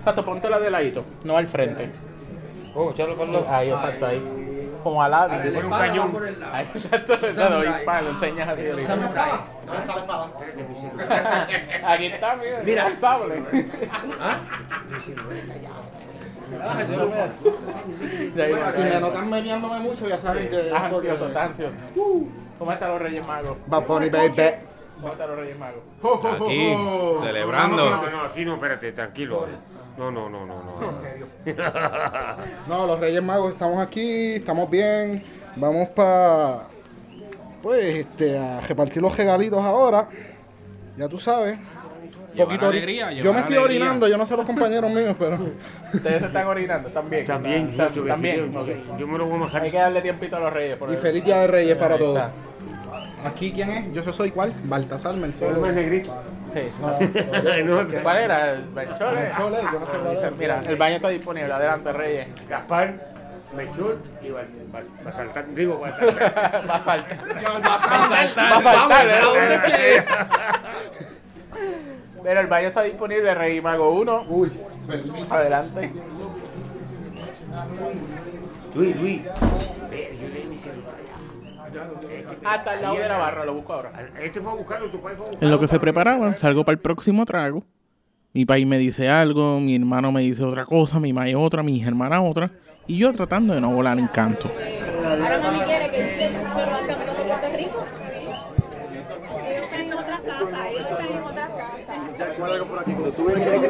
Exacto, 0.00 0.24
ponte 0.24 0.50
la 0.50 0.58
de 0.58 0.70
ladito, 0.70 1.04
no 1.24 1.36
al 1.36 1.46
frente. 1.46 1.90
Oh, 2.74 2.90
echarlo 2.90 3.16
con 3.16 3.32
los... 3.32 3.46
Ahí, 3.48 3.70
exacto, 3.70 4.06
ahí. 4.06 4.22
Como 4.82 5.02
al 5.02 5.10
lado. 5.10 5.32
Ahora 5.32 5.44
el 5.44 5.52
Por 5.54 5.64
un 5.64 5.72
va 5.72 5.78
cañón. 5.78 6.12
por 6.12 6.26
el 6.26 6.40
lado. 6.40 6.54
Ahí, 6.54 6.68
exacto, 6.74 7.16
le 7.20 7.32
doy 7.32 7.66
para, 7.84 8.02
lo 8.02 8.10
enseñas 8.10 8.48
así. 8.48 8.60
Eso 8.62 8.78
es 8.78 8.88
ahorita. 8.88 9.06
samurai. 9.06 9.30
¿Dónde 9.66 9.80
está 9.80 9.94
la 9.94 10.00
espada? 10.00 10.30
Aquí 11.94 12.06
está, 12.06 12.36
mira, 12.36 12.60
Mira. 12.64 12.86
el 12.86 12.96
sable. 12.96 13.42
¿Ah? 14.20 14.40
Ah, 16.62 16.82
Si 18.72 18.80
me 18.80 19.00
notan 19.00 19.30
mediándome 19.30 19.78
mucho, 19.80 20.08
ya 20.08 20.18
saben 20.18 20.48
que. 20.48 20.60
Estás 20.66 20.82
ansioso, 20.92 21.26
estás 21.28 21.48
ansioso. 21.50 21.74
¿Cómo 22.58 22.72
están 22.72 22.90
los 22.90 23.02
Reyes 23.02 23.26
Magos? 23.26 23.56
Bad 23.66 23.86
Bunny, 23.86 24.10
baby. 24.10 24.54
¿Cómo 25.00 25.12
están 25.12 25.28
los 25.28 25.38
Reyes 25.38 25.58
Magos? 25.58 25.82
Aquí, 26.34 26.74
celebrando. 27.20 27.90
No, 27.90 28.10
no, 28.10 28.22
así 28.24 28.44
no, 28.44 28.54
espérate, 28.54 28.92
tranquilo. 28.92 29.46
No, 29.98 30.10
no, 30.10 30.28
no, 30.30 30.46
no, 30.46 30.54
no. 30.62 30.92
No, 32.68 32.86
los 32.86 33.00
Reyes 33.00 33.22
Magos 33.22 33.52
estamos 33.52 33.78
aquí, 33.84 34.34
estamos 34.34 34.70
bien. 34.70 35.22
Vamos 35.56 35.88
para. 35.88 36.66
Pues, 37.62 37.84
este, 37.98 38.38
a 38.38 38.60
repartir 38.60 39.02
los 39.02 39.16
regalitos 39.16 39.62
ahora. 39.62 40.08
Ya 40.96 41.08
tú 41.08 41.18
sabes. 41.18 41.58
Poquito 42.36 42.66
alegría, 42.68 43.10
yo 43.10 43.32
me 43.32 43.40
estoy 43.40 43.56
alegría. 43.56 43.64
orinando, 43.64 44.06
yo 44.06 44.16
no 44.16 44.24
sé 44.24 44.36
los 44.36 44.46
compañeros 44.46 44.92
míos, 44.92 45.16
pero. 45.18 45.38
Ustedes 45.92 46.20
se 46.20 46.26
están 46.26 46.46
orinando, 46.46 46.88
también. 46.90 47.24
También, 47.24 47.68
Están- 47.70 47.92
yo, 47.92 48.04
También, 48.06 48.52
yo, 48.96 49.06
me 49.08 49.18
lo 49.18 49.26
voy 49.26 49.38
a 49.38 49.40
bajar. 49.40 49.62
Hay 49.62 49.70
que 49.72 49.76
darle 49.78 50.00
tiempito 50.02 50.36
a 50.36 50.40
los 50.40 50.52
Reyes. 50.52 50.76
Por 50.76 50.88
Y 50.90 50.92
ahí. 50.92 50.98
feliz 50.98 51.24
día 51.24 51.40
de 51.40 51.46
Reyes 51.48 51.76
para 51.76 51.98
todos. 51.98 52.22
Aquí, 53.24 53.50
¿quién 53.50 53.70
es? 53.70 53.92
Yo 53.92 54.12
soy 54.12 54.30
cuál? 54.30 54.52
Baltasar 54.64 55.14
El 55.14 55.20
Mercedes. 55.20 56.08
Más 56.80 57.00
negrito. 57.00 57.82
Sí. 57.88 57.94
No, 57.94 58.02
¿Cuál 58.02 58.16
era? 58.18 58.50
¿El 58.50 58.62
Benchole? 58.68 59.20
Benchole, 59.22 59.58
yo 59.62 59.80
no 59.80 59.86
sé 59.86 59.92
cuál. 59.98 60.34
Mira, 60.38 60.62
el 60.66 60.76
baño 60.76 60.96
está 60.96 61.08
disponible. 61.08 61.52
Adelante, 61.52 61.92
Reyes. 61.92 62.28
Gaspar, 62.48 62.94
Melchor 63.56 63.98
y 64.22 64.28
va, 64.28 64.42
va, 64.74 64.80
va 65.06 65.10
a 65.10 65.12
saltar, 65.12 65.46
digo, 65.54 65.80
va 65.80 65.88
a 65.88 65.96
saltar. 65.96 66.64
Va 66.68 66.74
a 66.74 66.80
faltar. 66.80 67.18
Va 67.44 67.74
a 67.74 68.08
saltar. 68.08 68.52
Va 68.52 68.56
a 68.56 68.60
faltar, 68.60 69.06
¿verdad? 69.06 69.22
¿Dónde? 69.22 70.04
Mira, 72.22 72.40
el 72.40 72.46
baño 72.46 72.68
está 72.68 72.82
disponible. 72.82 73.34
Rey 73.34 73.60
Mago 73.60 73.90
1. 73.92 74.26
Uy, 74.28 74.52
Adelante. 75.30 75.92
Luis, 78.74 78.96
Luis. 78.96 79.22
Yo 79.24 80.28
le 80.28 80.40
di 80.40 80.44
mi 80.44 80.58
celular. 80.58 80.97
Hasta 82.44 82.74
el 82.74 82.82
lado 82.82 82.96
de 82.96 83.08
la 83.08 83.16
barra, 83.16 83.44
lo 83.44 83.54
busco 83.54 83.72
ahora. 83.72 83.92
Este 84.20 84.40
fue 84.40 84.52
a 84.52 84.54
buscarlo, 84.54 84.90
tu 84.90 85.00
padre 85.00 85.16
fue 85.16 85.26
a 85.26 85.28
buscarlo. 85.30 85.46
En 85.46 85.50
lo 85.50 85.60
que 85.60 85.68
se 85.68 85.80
preparaban, 85.80 86.36
salgo 86.36 86.64
para 86.64 86.74
el 86.74 86.80
próximo 86.80 87.24
trago. 87.24 87.64
Mi 88.32 88.44
país 88.44 88.66
me 88.66 88.78
dice 88.78 89.08
algo, 89.08 89.58
mi 89.60 89.74
hermano 89.74 90.12
me 90.12 90.20
dice 90.20 90.44
otra 90.44 90.64
cosa, 90.64 91.00
mi 91.00 91.12
madre 91.12 91.34
otra, 91.34 91.62
mis 91.62 91.86
hermanas 91.86 92.20
otra. 92.24 92.50
Y 92.86 92.98
yo 92.98 93.12
tratando 93.12 93.54
de 93.54 93.60
no 93.60 93.70
volar 93.70 93.98
en 93.98 94.06
canto. 94.08 94.50
Ahora 95.04 95.38
mami 95.38 95.60
quiere 95.60 95.90
que 95.90 96.38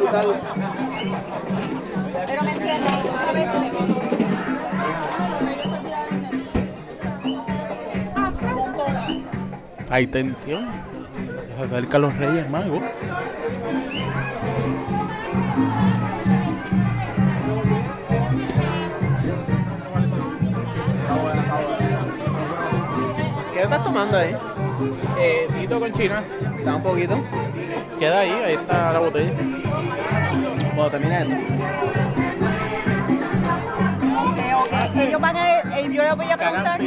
al. 0.07 0.41
Pero 2.27 2.43
me 2.43 2.51
entiendes, 2.51 3.01
tú 3.01 3.09
sabes 3.25 3.49
que 4.09 4.18
Hay 9.89 10.05
tensión. 10.05 10.67
Se 11.57 11.63
acercan 11.63 12.01
los 12.03 12.15
Reyes 12.15 12.49
Magos. 12.49 12.83
¿Qué 23.53 23.61
estás 23.63 23.83
tomando 23.83 24.17
ahí? 24.17 24.35
Eh, 25.19 25.47
Tito 25.59 25.79
con 25.79 25.91
China. 25.91 26.23
Da 26.63 26.75
un 26.75 26.83
poquito. 26.83 27.19
Queda 27.97 28.19
ahí, 28.19 28.31
ahí 28.45 28.53
está 28.53 28.93
la 28.93 28.99
botella. 28.99 29.31
Cuando 30.75 30.91
termine 30.91 31.21
esto. 31.21 31.35
Ok, 34.23 34.37
ok. 34.67 34.95
Ellos 34.95 35.19
van 35.21 35.35
a, 35.35 35.81
yo 35.81 36.03
les 36.03 36.15
voy 36.15 36.29
a 36.29 36.37
preguntar. 36.37 36.79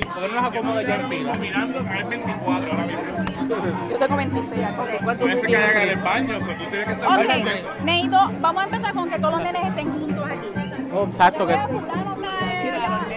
¿Por 0.00 0.14
qué 0.22 0.28
no 0.28 0.34
los 0.34 0.44
acomoda 0.44 0.82
ya 0.82 0.96
en 0.96 1.08
fila? 1.08 1.34
Mirando 1.34 1.78
hay 1.80 2.04
24 2.04 2.72
ahora 2.72 2.86
mismo. 2.86 3.88
Yo 3.90 3.98
tengo 3.98 4.16
26. 4.16 4.60
ok. 4.78 4.88
¿Cuánto 5.04 5.24
tú 5.24 5.28
Parece 5.28 5.46
que 5.46 5.56
hagan 5.56 5.82
en 5.82 5.88
el 5.88 5.98
baño, 6.04 6.38
o 6.38 6.40
sea, 6.40 6.58
tú 6.58 6.64
tienes 6.70 6.86
que 6.86 6.92
estar 6.92 7.20
Ok, 7.20 7.84
necesito, 7.84 8.32
vamos 8.40 8.62
a 8.62 8.64
empezar 8.64 8.94
con 8.94 9.10
que 9.10 9.18
todos 9.18 9.34
los 9.34 9.42
nenes 9.42 9.64
estén 9.66 9.92
juntos 9.92 10.26
aquí. 10.26 11.08
Exacto, 11.10 11.46
que 11.46 11.56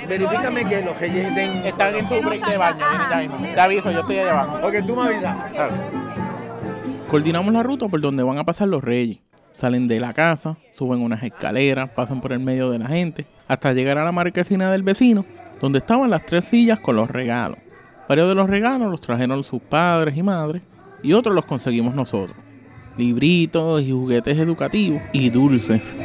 Verifícame 0.07 0.65
que 0.65 0.81
los 0.81 0.99
reyes 0.99 1.27
estén. 1.27 1.65
están 1.65 1.95
en 1.95 2.07
su 2.07 2.21
break 2.21 2.45
de 2.45 2.57
baño. 2.57 2.85
viene 2.89 3.03
ya 3.09 3.17
mismo. 3.17 3.37
Te 3.55 3.61
aviso, 3.61 3.91
yo 3.91 3.99
estoy 4.01 4.19
allá 4.19 4.31
abajo. 4.41 4.67
Ok, 4.67 4.73
tú 4.85 4.95
me 4.95 5.03
avisas. 5.03 5.37
Coordinamos 7.09 7.53
la 7.53 7.63
ruta 7.63 7.87
por 7.87 8.01
donde 8.01 8.23
van 8.23 8.37
a 8.37 8.43
pasar 8.43 8.67
los 8.67 8.83
reyes. 8.83 9.19
Salen 9.53 9.87
de 9.87 9.99
la 9.99 10.13
casa, 10.13 10.57
suben 10.71 11.01
unas 11.01 11.23
escaleras, 11.23 11.89
pasan 11.89 12.21
por 12.21 12.31
el 12.31 12.39
medio 12.39 12.69
de 12.71 12.79
la 12.79 12.87
gente, 12.87 13.25
hasta 13.49 13.73
llegar 13.73 13.97
a 13.97 14.05
la 14.05 14.13
marquesina 14.13 14.71
del 14.71 14.81
vecino, 14.81 15.25
donde 15.61 15.77
estaban 15.77 16.09
las 16.09 16.25
tres 16.25 16.45
sillas 16.45 16.79
con 16.79 16.95
los 16.95 17.09
regalos. 17.09 17.59
Varios 18.09 18.27
de 18.27 18.35
los 18.35 18.49
regalos 18.49 18.89
los 18.89 18.99
trajeron 18.99 19.43
sus 19.43 19.61
padres 19.61 20.17
y 20.17 20.23
madres, 20.23 20.63
y 21.03 21.13
otros 21.13 21.35
los 21.35 21.45
conseguimos 21.45 21.93
nosotros. 21.93 22.35
Libritos 22.97 23.81
y 23.81 23.91
juguetes 23.91 24.37
educativos 24.37 25.01
y 25.13 25.29
dulces. 25.29 25.95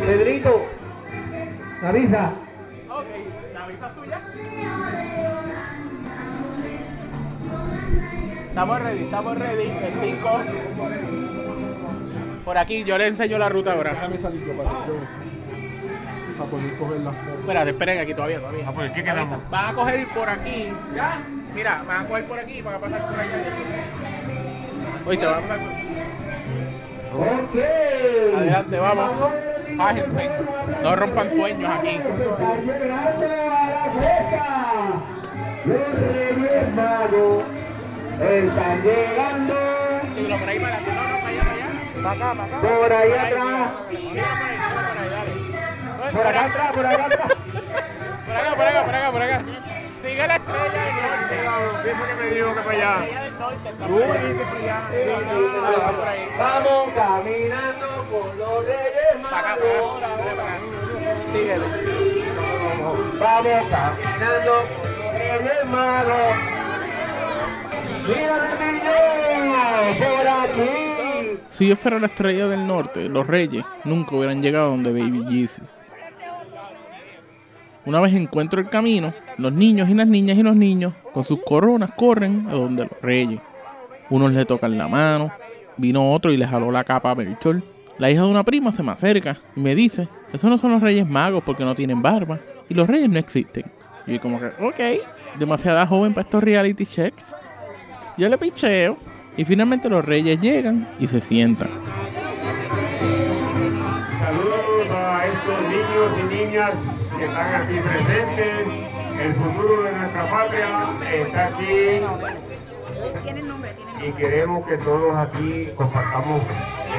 Pedrito, 0.00 0.64
avisa. 1.82 2.32
Ok, 2.90 3.06
¿me 3.52 3.58
avisas 3.60 3.94
tú 3.94 4.00
ya? 4.08 4.20
Estamos 8.48 8.82
ready, 8.82 9.04
estamos 9.04 9.38
ready. 9.38 9.62
El 9.62 10.16
5. 10.16 11.31
Por 12.44 12.58
aquí, 12.58 12.84
yo 12.84 12.98
le 12.98 13.06
enseño 13.06 13.38
la 13.38 13.48
ruta 13.48 13.72
ahora. 13.72 13.92
Déjame 13.92 14.18
salir 14.18 14.44
yo 14.44 14.56
para 14.56 14.70
yo. 14.86 14.96
Para 16.38 16.50
poder 16.50 16.76
coger 16.76 17.00
las 17.00 17.14
fotos. 17.16 17.40
Espérate, 17.40 17.70
esperen 17.70 17.98
aquí 18.00 18.14
todavía, 18.14 18.38
todavía. 18.38 18.64
Ah, 18.66 18.72
pues, 18.74 18.92
¿qué 18.92 19.04
quedamos? 19.04 19.50
Van 19.50 19.66
a 19.66 19.74
coger 19.74 20.08
por 20.08 20.28
aquí. 20.28 20.68
¿Ya? 20.94 21.22
Mira, 21.54 21.84
van 21.86 22.04
a 22.04 22.08
coger 22.08 22.24
por 22.24 22.38
aquí 22.38 22.58
y 22.58 22.62
van 22.62 22.74
a 22.74 22.78
pasar 22.78 23.00
por 23.06 23.20
allá. 23.20 23.44
Oíste, 25.06 25.26
van 25.26 25.34
a 25.34 25.40
pasar 25.40 25.58
por 25.60 25.82
Ok. 27.14 27.56
Adelante, 28.36 28.78
vamos. 28.78 29.10
Fájense. 29.76 30.30
No 30.82 30.96
rompan 30.96 31.30
sueños 31.30 31.74
aquí. 31.74 32.00
Llegando 35.64 37.44
la 38.18 38.28
están 38.30 38.82
llegando. 38.82 39.54
Síguelo 40.16 40.38
por 40.38 40.48
ahí 40.48 40.58
para 40.58 40.76
adelante. 40.76 40.92
No, 40.94 41.02
no, 41.08 41.31
Por 42.02 42.92
ahí 42.92 43.12
atrás. 43.12 43.70
Por 46.12 46.26
acá 46.26 46.44
atrás, 46.46 46.72
por 46.74 46.86
acá 46.86 47.04
atrás. 47.06 47.28
Por 48.26 48.36
acá, 48.36 48.56
por 48.56 48.66
acá, 48.66 48.84
por 48.84 48.94
acá, 48.94 49.12
por 49.12 49.22
acá. 49.22 49.44
Sigue 50.02 50.26
la 50.26 50.34
estrella 50.34 50.82
del 51.84 51.94
que 51.94 52.14
me 52.14 52.26
dijo 52.34 52.54
que 52.54 52.60
para 52.62 52.76
allá. 52.76 52.94
Vamos 56.38 56.88
caminando 56.96 57.88
con 58.10 58.38
los 58.38 58.66
Reyes 58.66 59.14
Magos. 59.22 60.00
Vamos 63.20 63.62
caminando 63.70 64.52
con 64.74 64.90
los 64.98 65.10
Reyes 65.12 65.64
Magos. 65.66 66.34
Mira 68.08 68.34
el 68.34 68.74
niño 69.38 69.62
por 70.00 70.26
aquí. 70.26 70.81
Si 71.52 71.68
yo 71.68 71.76
fuera 71.76 71.98
la 71.98 72.06
estrella 72.06 72.48
del 72.48 72.66
norte, 72.66 73.10
los 73.10 73.26
reyes 73.26 73.62
nunca 73.84 74.16
hubieran 74.16 74.40
llegado 74.40 74.70
donde 74.70 74.90
Baby 74.90 75.22
Jesus. 75.28 75.68
Una 77.84 78.00
vez 78.00 78.14
encuentro 78.14 78.58
el 78.58 78.70
camino, 78.70 79.12
los 79.36 79.52
niños 79.52 79.90
y 79.90 79.94
las 79.94 80.06
niñas 80.06 80.38
y 80.38 80.42
los 80.42 80.56
niños 80.56 80.94
con 81.12 81.24
sus 81.24 81.42
coronas 81.42 81.90
corren 81.94 82.46
a 82.48 82.52
donde 82.52 82.84
los 82.84 82.98
reyes. 83.02 83.38
Unos 84.08 84.32
le 84.32 84.46
tocan 84.46 84.78
la 84.78 84.88
mano, 84.88 85.30
vino 85.76 86.10
otro 86.14 86.32
y 86.32 86.38
le 86.38 86.46
jaló 86.46 86.72
la 86.72 86.84
capa 86.84 87.10
a 87.10 87.14
Melchor. 87.14 87.62
La 87.98 88.10
hija 88.10 88.22
de 88.22 88.28
una 88.28 88.44
prima 88.44 88.72
se 88.72 88.82
me 88.82 88.92
acerca 88.92 89.36
y 89.54 89.60
me 89.60 89.74
dice, 89.74 90.08
esos 90.32 90.48
no 90.48 90.56
son 90.56 90.72
los 90.72 90.80
reyes 90.80 91.06
magos 91.06 91.42
porque 91.44 91.66
no 91.66 91.74
tienen 91.74 92.00
barba 92.00 92.40
y 92.70 92.72
los 92.72 92.88
reyes 92.88 93.10
no 93.10 93.18
existen. 93.18 93.66
Y 94.06 94.18
como 94.18 94.40
que, 94.40 94.46
ok, 94.58 95.38
demasiada 95.38 95.86
joven 95.86 96.14
para 96.14 96.24
estos 96.24 96.42
reality 96.42 96.86
checks. 96.86 97.36
Yo 98.16 98.30
le 98.30 98.38
picheo 98.38 99.11
y 99.36 99.44
finalmente 99.44 99.88
los 99.88 100.04
reyes 100.04 100.40
llegan 100.40 100.88
y 100.98 101.06
se 101.06 101.20
sientan. 101.20 101.70
Saludos 104.18 104.88
a 104.90 105.26
estos 105.26 105.62
niños 105.68 106.10
y 106.18 106.34
niñas 106.34 106.72
que 107.18 107.24
están 107.24 107.54
aquí 107.54 107.74
presentes. 107.80 108.66
El 109.20 109.34
futuro 109.34 109.82
de 109.84 109.92
nuestra 109.92 110.30
patria 110.30 110.94
está 111.12 111.46
aquí 111.46 112.00
y 114.04 114.12
queremos 114.12 114.66
que 114.66 114.76
todos 114.78 115.16
aquí 115.16 115.68
compartamos 115.76 116.42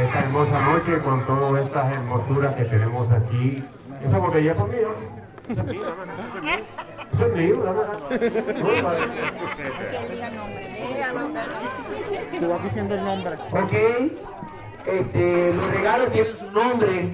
esta 0.02 0.20
hermosa 0.20 0.60
noche 0.62 1.00
con 1.04 1.26
todas 1.26 1.66
estas 1.66 1.96
hermosuras 1.98 2.56
que 2.56 2.64
tenemos 2.66 3.12
aquí. 3.12 3.64
Esa 4.06 4.18
botella 4.18 4.52
es 4.52 4.58
conmigo. 4.58 4.96
Mío, 7.14 7.56
diga 10.10 10.28
el 10.28 10.36
nombre. 10.36 10.64
Déjalo. 10.94 11.28
Tú 12.40 12.48
vas 12.50 12.64
diciendo 12.64 12.96
el 12.96 13.04
nombre. 13.04 13.34
Ok. 13.52 13.74
Este, 14.86 15.54
los 15.54 15.66
regalos 15.72 16.12
tienen 16.12 16.36
su 16.38 16.52
nombre. 16.52 17.12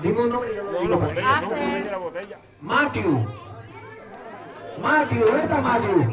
Dime 0.00 0.20
un 0.20 0.28
nombre 0.28 0.50
y 0.52 0.56
yo 0.56 0.62
lo 0.64 0.80
digo. 0.80 0.98
botella. 0.98 2.38
Matthew. 2.60 3.26
Matthew, 4.80 5.20
¿dónde 5.26 5.42
está 5.42 5.60
Matthew? 5.60 6.12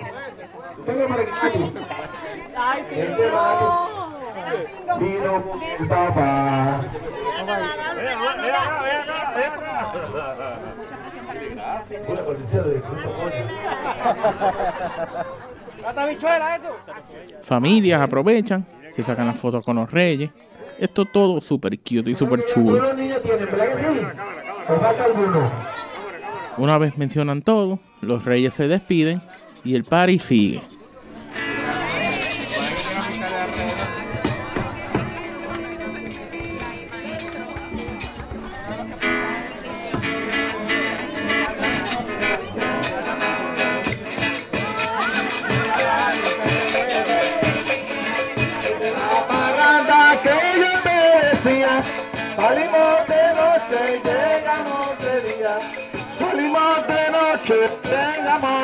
Para 0.86 1.08
Matthew. 1.08 1.74
Ay, 2.58 2.86
Este 2.90 3.32
Matthew 3.32 5.00
vino 5.00 5.60
papá. 5.88 6.82
Una 12.08 12.22
de 12.64 12.82
Familias 17.44 18.02
aprovechan, 18.02 18.66
se 18.90 19.04
sacan 19.04 19.28
las 19.28 19.38
fotos 19.38 19.64
con 19.64 19.76
los 19.76 19.92
reyes. 19.92 20.30
Esto 20.78 21.06
todo 21.06 21.42
súper 21.42 21.78
cute 21.80 22.12
y 22.12 22.16
súper 22.16 22.46
chulo. 22.46 22.94
Una 26.58 26.78
vez 26.78 26.98
mencionan 26.98 27.42
todo, 27.42 27.80
los 28.02 28.26
reyes 28.26 28.54
se 28.54 28.68
despiden 28.68 29.22
y 29.64 29.76
el 29.76 29.84
party 29.84 30.20
sigue. 30.20 30.62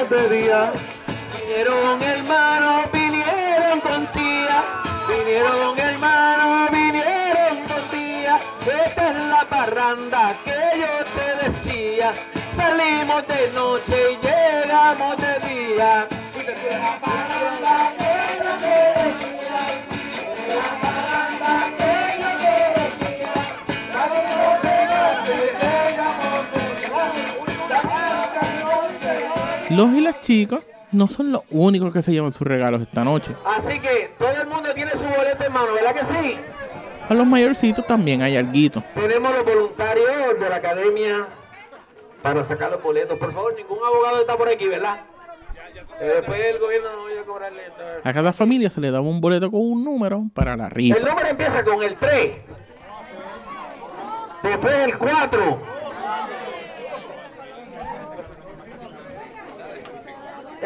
Llegamos 0.05 0.09
de 0.09 0.37
día. 0.37 0.71
Vinieron 1.39 2.01
hermanos, 2.01 2.91
vinieron 2.91 3.79
con 3.81 4.07
tía. 4.07 4.63
Vinieron 5.07 5.77
hermanos, 5.77 6.71
vinieron 6.71 7.57
con 7.67 7.81
tía. 7.91 8.39
Esta 8.85 9.09
es 9.09 9.15
la 9.15 9.45
parranda 9.49 10.37
que 10.43 10.79
yo 10.79 11.05
te 11.15 11.49
decía. 11.49 12.13
Salimos 12.55 13.27
de 13.27 13.51
noche 13.51 14.11
y 14.11 14.25
llegamos 14.25 15.17
de 15.17 15.39
día. 15.47 16.07
Los 29.75 29.91
y 29.91 29.99
las 29.99 30.21
chicas 30.21 30.65
no 30.93 31.07
son 31.07 31.33
los 31.33 31.41
únicos 31.49 31.91
que 31.91 32.01
se 32.01 32.13
llevan 32.13 32.31
sus 32.31 32.47
regalos 32.47 32.81
esta 32.81 33.03
noche. 33.03 33.33
Así 33.43 33.79
que 33.81 34.11
todo 34.17 34.29
el 34.29 34.47
mundo 34.47 34.73
tiene 34.73 34.91
su 34.91 34.99
boleto 34.99 35.43
en 35.43 35.51
mano, 35.51 35.73
¿verdad 35.73 35.93
que 35.93 36.05
sí? 36.05 36.37
A 37.09 37.13
los 37.13 37.27
mayorcitos 37.27 37.85
también 37.85 38.21
hay 38.21 38.37
alguito. 38.37 38.81
Tenemos 38.93 39.33
los 39.35 39.45
voluntarios 39.45 40.39
de 40.39 40.49
la 40.49 40.55
academia 40.55 41.27
para 42.21 42.43
sacar 42.45 42.71
los 42.71 42.81
boletos. 42.81 43.19
Por 43.19 43.33
favor, 43.33 43.53
ningún 43.53 43.79
abogado 43.85 44.21
está 44.21 44.37
por 44.37 44.47
aquí, 44.47 44.67
¿verdad? 44.67 45.01
Eh, 45.99 46.05
después 46.05 46.41
el 46.41 46.59
gobierno 46.59 46.89
no 46.95 47.03
vaya 47.03 47.21
a 47.21 47.23
cobrarle. 47.25 47.61
A 48.03 48.13
cada 48.13 48.31
familia 48.31 48.69
se 48.69 48.79
le 48.79 48.91
daba 48.91 49.05
un 49.05 49.19
boleto 49.19 49.51
con 49.51 49.59
un 49.59 49.83
número 49.83 50.23
para 50.33 50.55
la 50.55 50.69
rifa. 50.69 50.97
El 50.97 51.03
número 51.05 51.27
empieza 51.27 51.63
con 51.65 51.83
el 51.83 51.95
3. 51.97 52.37
Después 54.41 54.73
el 54.73 54.97
4. 54.97 55.57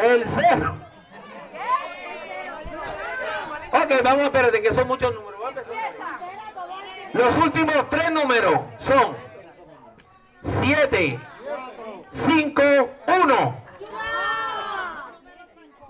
El 0.02 0.24
0. 0.34 0.76
Ok, 3.72 4.02
vamos, 4.02 4.24
espérate, 4.24 4.62
que 4.62 4.74
son 4.74 4.88
muchos 4.88 5.14
números. 5.14 5.40
Los 7.12 7.36
últimos 7.36 7.90
tres 7.90 8.10
números 8.10 8.60
son 8.80 9.14
7, 10.62 11.18
5, 12.28 12.62
1. 13.26 13.56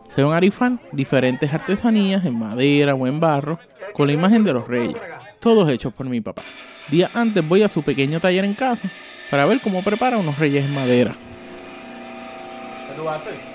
Se 0.09 0.23
van 0.25 0.35
a 0.35 0.41
rifar 0.41 0.73
diferentes 0.91 1.53
artesanías 1.53 2.25
en 2.25 2.39
madera 2.39 2.95
o 2.95 3.07
en 3.07 3.21
barro 3.21 3.59
con 3.93 4.09
la 4.09 4.13
imagen 4.13 4.43
de 4.45 4.53
los 4.53 4.67
reyes, 4.67 4.97
todos 5.39 5.71
hechos 5.71 5.93
por 5.93 6.07
mi 6.07 6.21
papá. 6.21 6.43
Días 6.89 7.15
antes 7.15 7.47
voy 7.49 7.63
a 7.63 7.69
su 7.69 7.85
pequeño 7.85 8.19
taller 8.19 8.45
en 8.45 8.55
casa 8.55 8.89
para 9.31 9.45
ver 9.47 9.61
cómo 9.61 9.83
prepara 9.83 10.19
unos 10.19 10.39
reyes 10.39 10.67
en 10.67 10.75
madera. 10.75 11.15
¿Qué 12.89 12.95
tú 12.97 13.09
haces? 13.09 13.50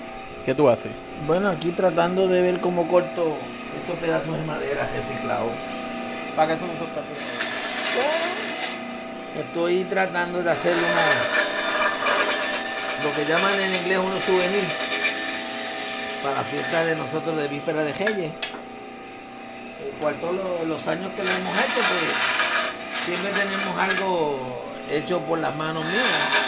¿Qué 0.46 0.54
tú 0.54 0.68
haces? 0.68 0.92
Bueno, 1.26 1.48
aquí 1.48 1.72
tratando 1.72 2.28
de 2.28 2.40
ver 2.40 2.60
cómo 2.60 2.86
corto 2.86 3.36
estos 3.82 3.98
pedazos 3.98 4.38
de 4.38 4.44
madera 4.44 4.88
reciclados. 4.94 5.50
¿Para 6.36 6.54
qué 6.54 6.60
son 6.60 6.70
esos 6.70 6.86
Estoy 9.36 9.82
tratando 9.86 10.44
de 10.44 10.48
hacer 10.48 10.72
una. 10.72 11.04
lo 13.02 13.12
que 13.16 13.24
llaman 13.28 13.60
en 13.60 13.74
inglés 13.74 13.98
unos 13.98 14.22
souvenirs. 14.22 14.72
Para 16.22 16.36
la 16.36 16.42
fiesta 16.44 16.84
de 16.84 16.94
nosotros 16.94 17.36
de 17.36 17.48
Víspera 17.48 17.82
de 17.82 17.92
Reyes. 17.92 18.32
Todos 20.20 20.32
los, 20.32 20.68
los 20.68 20.86
años 20.86 21.10
que 21.16 21.24
lo 21.24 21.30
hemos 21.30 21.58
hecho, 21.58 21.74
pues 21.74 22.14
siempre 23.04 23.32
tenemos 23.32 23.76
algo 23.76 24.62
hecho 24.92 25.20
por 25.22 25.40
las 25.40 25.56
manos 25.56 25.84
mías. 25.84 26.45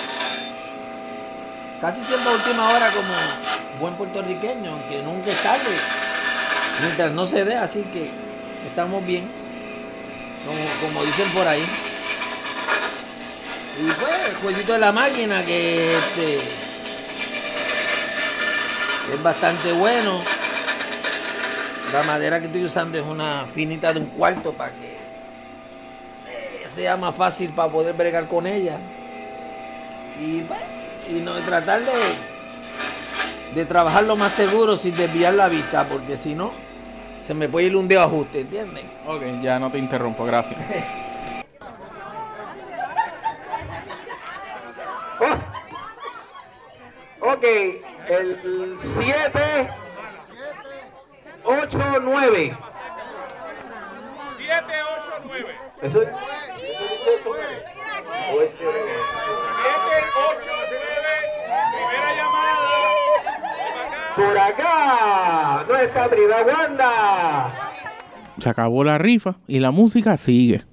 Casi 1.80 2.02
siempre 2.02 2.28
a 2.28 2.34
última 2.34 2.68
hora 2.70 2.90
como 2.90 3.14
buen 3.80 3.94
puertorriqueño, 3.94 4.72
aunque 4.72 5.00
nunca 5.02 5.30
es 5.30 5.40
tarde. 5.40 5.76
Mientras 6.82 7.12
no 7.12 7.24
se 7.24 7.44
dé, 7.44 7.54
así 7.54 7.82
que, 7.92 8.10
que 8.62 8.68
estamos 8.68 9.04
bien. 9.06 9.30
Como, 10.44 10.88
como 10.88 11.04
dicen 11.04 11.28
por 11.30 11.46
ahí. 11.46 11.64
Y 13.80 13.92
pues, 13.92 14.28
el 14.28 14.34
jueguito 14.36 14.72
de 14.72 14.78
la 14.80 14.90
máquina 14.90 15.40
que 15.44 15.96
este, 15.96 16.36
es 19.14 19.22
bastante 19.22 19.70
bueno. 19.72 20.20
La 21.92 22.02
madera 22.02 22.40
que 22.40 22.46
estoy 22.46 22.64
usando 22.64 22.98
es 22.98 23.04
una 23.04 23.44
finita 23.44 23.92
de 23.92 24.00
un 24.00 24.06
cuarto 24.06 24.52
para 24.52 24.72
que 24.72 24.96
eh, 26.28 26.66
sea 26.74 26.96
más 26.96 27.14
fácil 27.14 27.50
para 27.50 27.70
poder 27.70 27.94
bregar 27.94 28.26
con 28.26 28.48
ella. 28.48 28.78
Y, 30.20 30.40
pues, 30.40 30.60
y 31.08 31.14
no 31.20 31.34
tratar 31.34 31.80
de, 31.80 31.92
de 33.54 33.64
trabajar 33.64 34.04
lo 34.04 34.16
más 34.16 34.32
seguro 34.32 34.76
sin 34.76 34.96
desviar 34.96 35.34
la 35.34 35.48
vista, 35.48 35.84
porque 35.84 36.16
si 36.16 36.34
no, 36.34 36.52
se 37.22 37.34
me 37.34 37.48
puede 37.48 37.66
ir 37.66 37.76
un 37.76 37.88
dedo 37.88 38.02
ajuste, 38.02 38.40
¿entienden? 38.40 38.90
Ok, 39.06 39.22
ya 39.42 39.58
no 39.58 39.70
te 39.70 39.78
interrumpo, 39.78 40.24
gracias. 40.24 40.60
Ok, 47.20 47.44
el 48.08 48.78
7, 48.98 49.70
8, 51.44 51.78
9. 52.00 52.58
7, 54.38 54.56
8, 54.56 55.22
9. 55.26 55.54
Eso 55.82 56.02
es 56.02 56.08
7, 56.08 56.16
8, 60.30 60.57
Por 64.18 64.36
acá, 64.36 65.64
nuestra 65.68 66.08
prima 66.08 66.42
Wanda. 66.44 67.48
Se 68.40 68.48
acabó 68.48 68.82
la 68.82 68.98
rifa 68.98 69.36
y 69.46 69.60
la 69.60 69.70
música 69.70 70.16
sigue. 70.16 70.64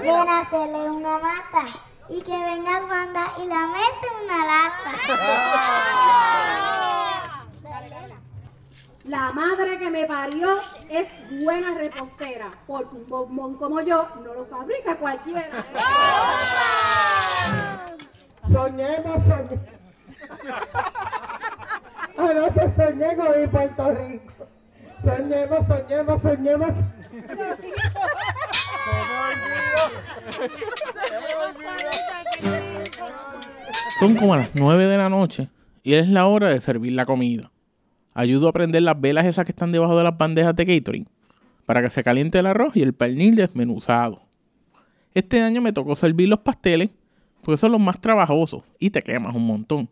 Ven 0.00 0.28
a 0.28 0.40
hacerle 0.40 0.90
una 0.90 1.18
mata 1.18 1.64
y 2.08 2.20
que 2.22 2.30
venga 2.30 2.84
Wanda 2.88 3.32
y 3.38 3.46
la 3.46 3.66
mete 3.66 4.06
en 4.06 4.14
una 4.24 4.46
lata. 4.46 4.92
La 9.04 9.32
madre 9.32 9.78
que 9.78 9.90
me 9.90 10.04
parió 10.04 10.58
es 10.90 11.08
buena 11.42 11.72
repostera, 11.72 12.50
porque 12.66 12.94
un 12.94 13.08
bombón 13.08 13.54
como 13.54 13.80
yo 13.80 14.06
no 14.22 14.34
lo 14.34 14.44
fabrica 14.44 14.96
cualquiera. 14.96 15.64
Soñemos, 18.52 19.22
soñemos. 19.24 19.78
Anoche 22.18 22.72
soñé 22.76 23.16
con 23.16 23.40
mi 23.40 23.46
Puerto 23.46 23.90
Rico. 23.94 24.46
Soñemos, 25.02 25.66
soñemos, 25.66 26.20
soñemos. 26.20 26.70
Son 33.98 34.14
como 34.14 34.36
las 34.36 34.54
9 34.54 34.86
de 34.86 34.98
la 34.98 35.08
noche 35.08 35.48
y 35.82 35.94
es 35.94 36.08
la 36.08 36.26
hora 36.26 36.50
de 36.50 36.60
servir 36.60 36.92
la 36.92 37.06
comida. 37.06 37.50
Ayudo 38.14 38.48
a 38.48 38.52
prender 38.52 38.82
las 38.82 39.00
velas 39.00 39.26
esas 39.26 39.44
que 39.44 39.52
están 39.52 39.72
debajo 39.72 39.96
de 39.96 40.04
las 40.04 40.16
bandejas 40.16 40.54
de 40.54 40.66
catering 40.66 41.08
para 41.66 41.82
que 41.82 41.90
se 41.90 42.02
caliente 42.02 42.38
el 42.38 42.46
arroz 42.46 42.76
y 42.76 42.82
el 42.82 42.94
pernil 42.94 43.36
desmenuzado. 43.36 44.22
Este 45.14 45.42
año 45.42 45.60
me 45.60 45.72
tocó 45.72 45.96
servir 45.96 46.28
los 46.28 46.40
pasteles 46.40 46.90
porque 47.42 47.58
son 47.58 47.72
los 47.72 47.80
más 47.80 48.00
trabajosos 48.00 48.62
y 48.78 48.90
te 48.90 49.02
quemas 49.02 49.34
un 49.34 49.46
montón. 49.46 49.88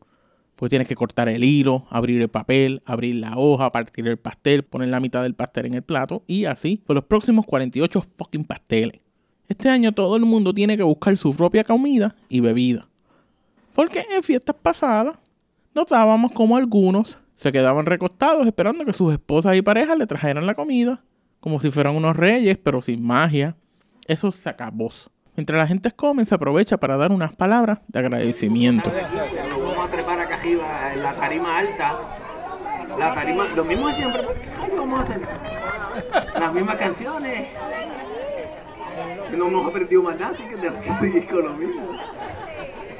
Pues 0.56 0.70
tienes 0.70 0.88
que 0.88 0.96
cortar 0.96 1.28
el 1.28 1.44
hilo, 1.44 1.86
abrir 1.90 2.20
el 2.20 2.28
papel, 2.28 2.82
abrir 2.86 3.16
la 3.16 3.36
hoja, 3.36 3.70
partir 3.70 4.08
el 4.08 4.16
pastel, 4.16 4.62
poner 4.62 4.88
la 4.88 5.00
mitad 5.00 5.22
del 5.22 5.34
pastel 5.34 5.66
en 5.66 5.74
el 5.74 5.82
plato 5.82 6.22
y 6.26 6.46
así 6.46 6.82
por 6.86 6.96
los 6.96 7.04
próximos 7.04 7.44
48 7.46 8.02
fucking 8.16 8.44
pasteles. 8.44 9.00
Este 9.48 9.68
año 9.68 9.92
todo 9.92 10.16
el 10.16 10.24
mundo 10.24 10.52
tiene 10.52 10.76
que 10.76 10.82
buscar 10.82 11.16
su 11.16 11.34
propia 11.36 11.62
comida 11.62 12.16
y 12.28 12.40
bebida. 12.40 12.88
Porque 13.74 14.06
en 14.10 14.22
fiestas 14.22 14.56
pasadas 14.60 15.16
notábamos 15.74 16.32
como 16.32 16.56
algunos 16.56 17.18
se 17.36 17.52
quedaban 17.52 17.84
recostados 17.84 18.46
esperando 18.46 18.84
que 18.84 18.94
sus 18.94 19.12
esposas 19.12 19.54
y 19.56 19.62
parejas 19.62 19.98
le 19.98 20.06
trajeran 20.06 20.46
la 20.46 20.54
comida, 20.54 21.02
como 21.38 21.60
si 21.60 21.70
fueran 21.70 21.94
unos 21.94 22.16
reyes, 22.16 22.56
pero 22.56 22.80
sin 22.80 23.04
magia. 23.06 23.54
Eso 24.06 24.32
se 24.32 24.48
acabó. 24.48 24.90
Mientras 25.36 25.58
la 25.58 25.66
gente 25.66 25.90
come, 25.90 26.24
se 26.24 26.34
aprovecha 26.34 26.78
para 26.78 26.96
dar 26.96 27.12
unas 27.12 27.36
palabras 27.36 27.80
de 27.88 27.98
agradecimiento. 27.98 28.90
Vamos 28.90 29.76
a 29.76 30.35
la 30.54 31.12
tarima 31.14 31.58
alta. 31.58 31.98
La 32.98 33.14
tarima, 33.14 33.44
lo 33.54 33.64
mismo 33.64 33.90
siempre. 33.90 34.22
Vamos 34.76 35.00
a 35.00 35.02
hacer 35.02 35.20
las 36.38 36.52
mismas 36.52 36.76
canciones. 36.76 37.48
No 39.36 39.48
hemos 39.48 39.66
aprendido 39.66 40.02
más 40.02 40.18
nada, 40.18 40.32
así 40.32 40.42
que 40.44 40.56
tenemos 40.56 40.82
que 40.82 40.92
seguir 40.94 41.26
con 41.26 41.44
lo 41.44 41.52
mismo. 41.54 41.82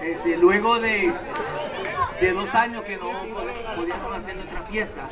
Este, 0.03 0.37
luego 0.37 0.79
de, 0.79 1.13
de 2.21 2.33
dos 2.33 2.55
años 2.55 2.83
que 2.85 2.97
no 2.97 3.07
podíamos 3.07 4.17
hacer 4.19 4.37
nuestra 4.37 4.63
fiesta, 4.63 5.09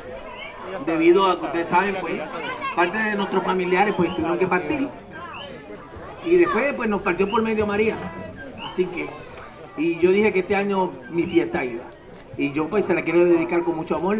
debido 0.85 1.25
a 1.25 1.39
que 1.39 1.45
ustedes 1.45 1.67
saben, 1.69 1.97
pues, 1.99 2.21
parte 2.75 2.97
de 2.97 3.15
nuestros 3.15 3.43
familiares 3.43 3.95
pues 3.95 4.15
tuvieron 4.15 4.37
que 4.37 4.47
partir. 4.47 4.87
Y 6.23 6.37
después 6.37 6.73
pues 6.73 6.89
nos 6.89 7.01
partió 7.01 7.29
por 7.29 7.41
medio 7.41 7.65
María. 7.65 7.95
Así 8.63 8.85
que, 8.85 9.09
y 9.77 9.99
yo 9.99 10.11
dije 10.11 10.31
que 10.31 10.39
este 10.39 10.55
año 10.55 10.91
mi 11.09 11.23
fiesta 11.23 11.63
iba. 11.63 11.83
Y 12.37 12.51
yo 12.51 12.67
pues 12.67 12.85
se 12.85 12.93
la 12.93 13.03
quiero 13.03 13.25
dedicar 13.25 13.63
con 13.63 13.75
mucho 13.75 13.95
amor 13.95 14.17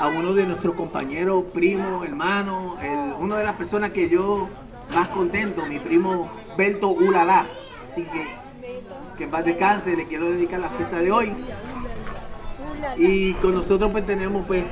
a 0.00 0.08
uno 0.08 0.32
de 0.34 0.46
nuestros 0.46 0.74
compañeros, 0.74 1.44
primos, 1.52 2.04
hermanos, 2.06 2.78
el- 2.82 3.14
una 3.20 3.36
de 3.38 3.44
las 3.44 3.56
personas 3.56 3.90
que 3.90 4.08
yo 4.08 4.48
más 4.94 5.08
contento, 5.08 5.66
mi 5.66 5.78
primo 5.80 6.30
Belto 6.56 6.88
Uralá. 6.88 7.46
Así 7.90 8.02
que, 8.04 8.26
que 9.16 9.24
en 9.24 9.30
paz 9.30 9.44
descanse, 9.44 9.96
le 9.96 10.04
quiero 10.06 10.30
dedicar 10.30 10.60
la 10.60 10.68
fiesta 10.68 10.98
de 10.98 11.10
hoy. 11.10 11.32
Y 12.96 13.32
con 13.34 13.54
nosotros 13.54 13.90
pues 13.90 14.06
tenemos 14.06 14.46
pues 14.46 14.64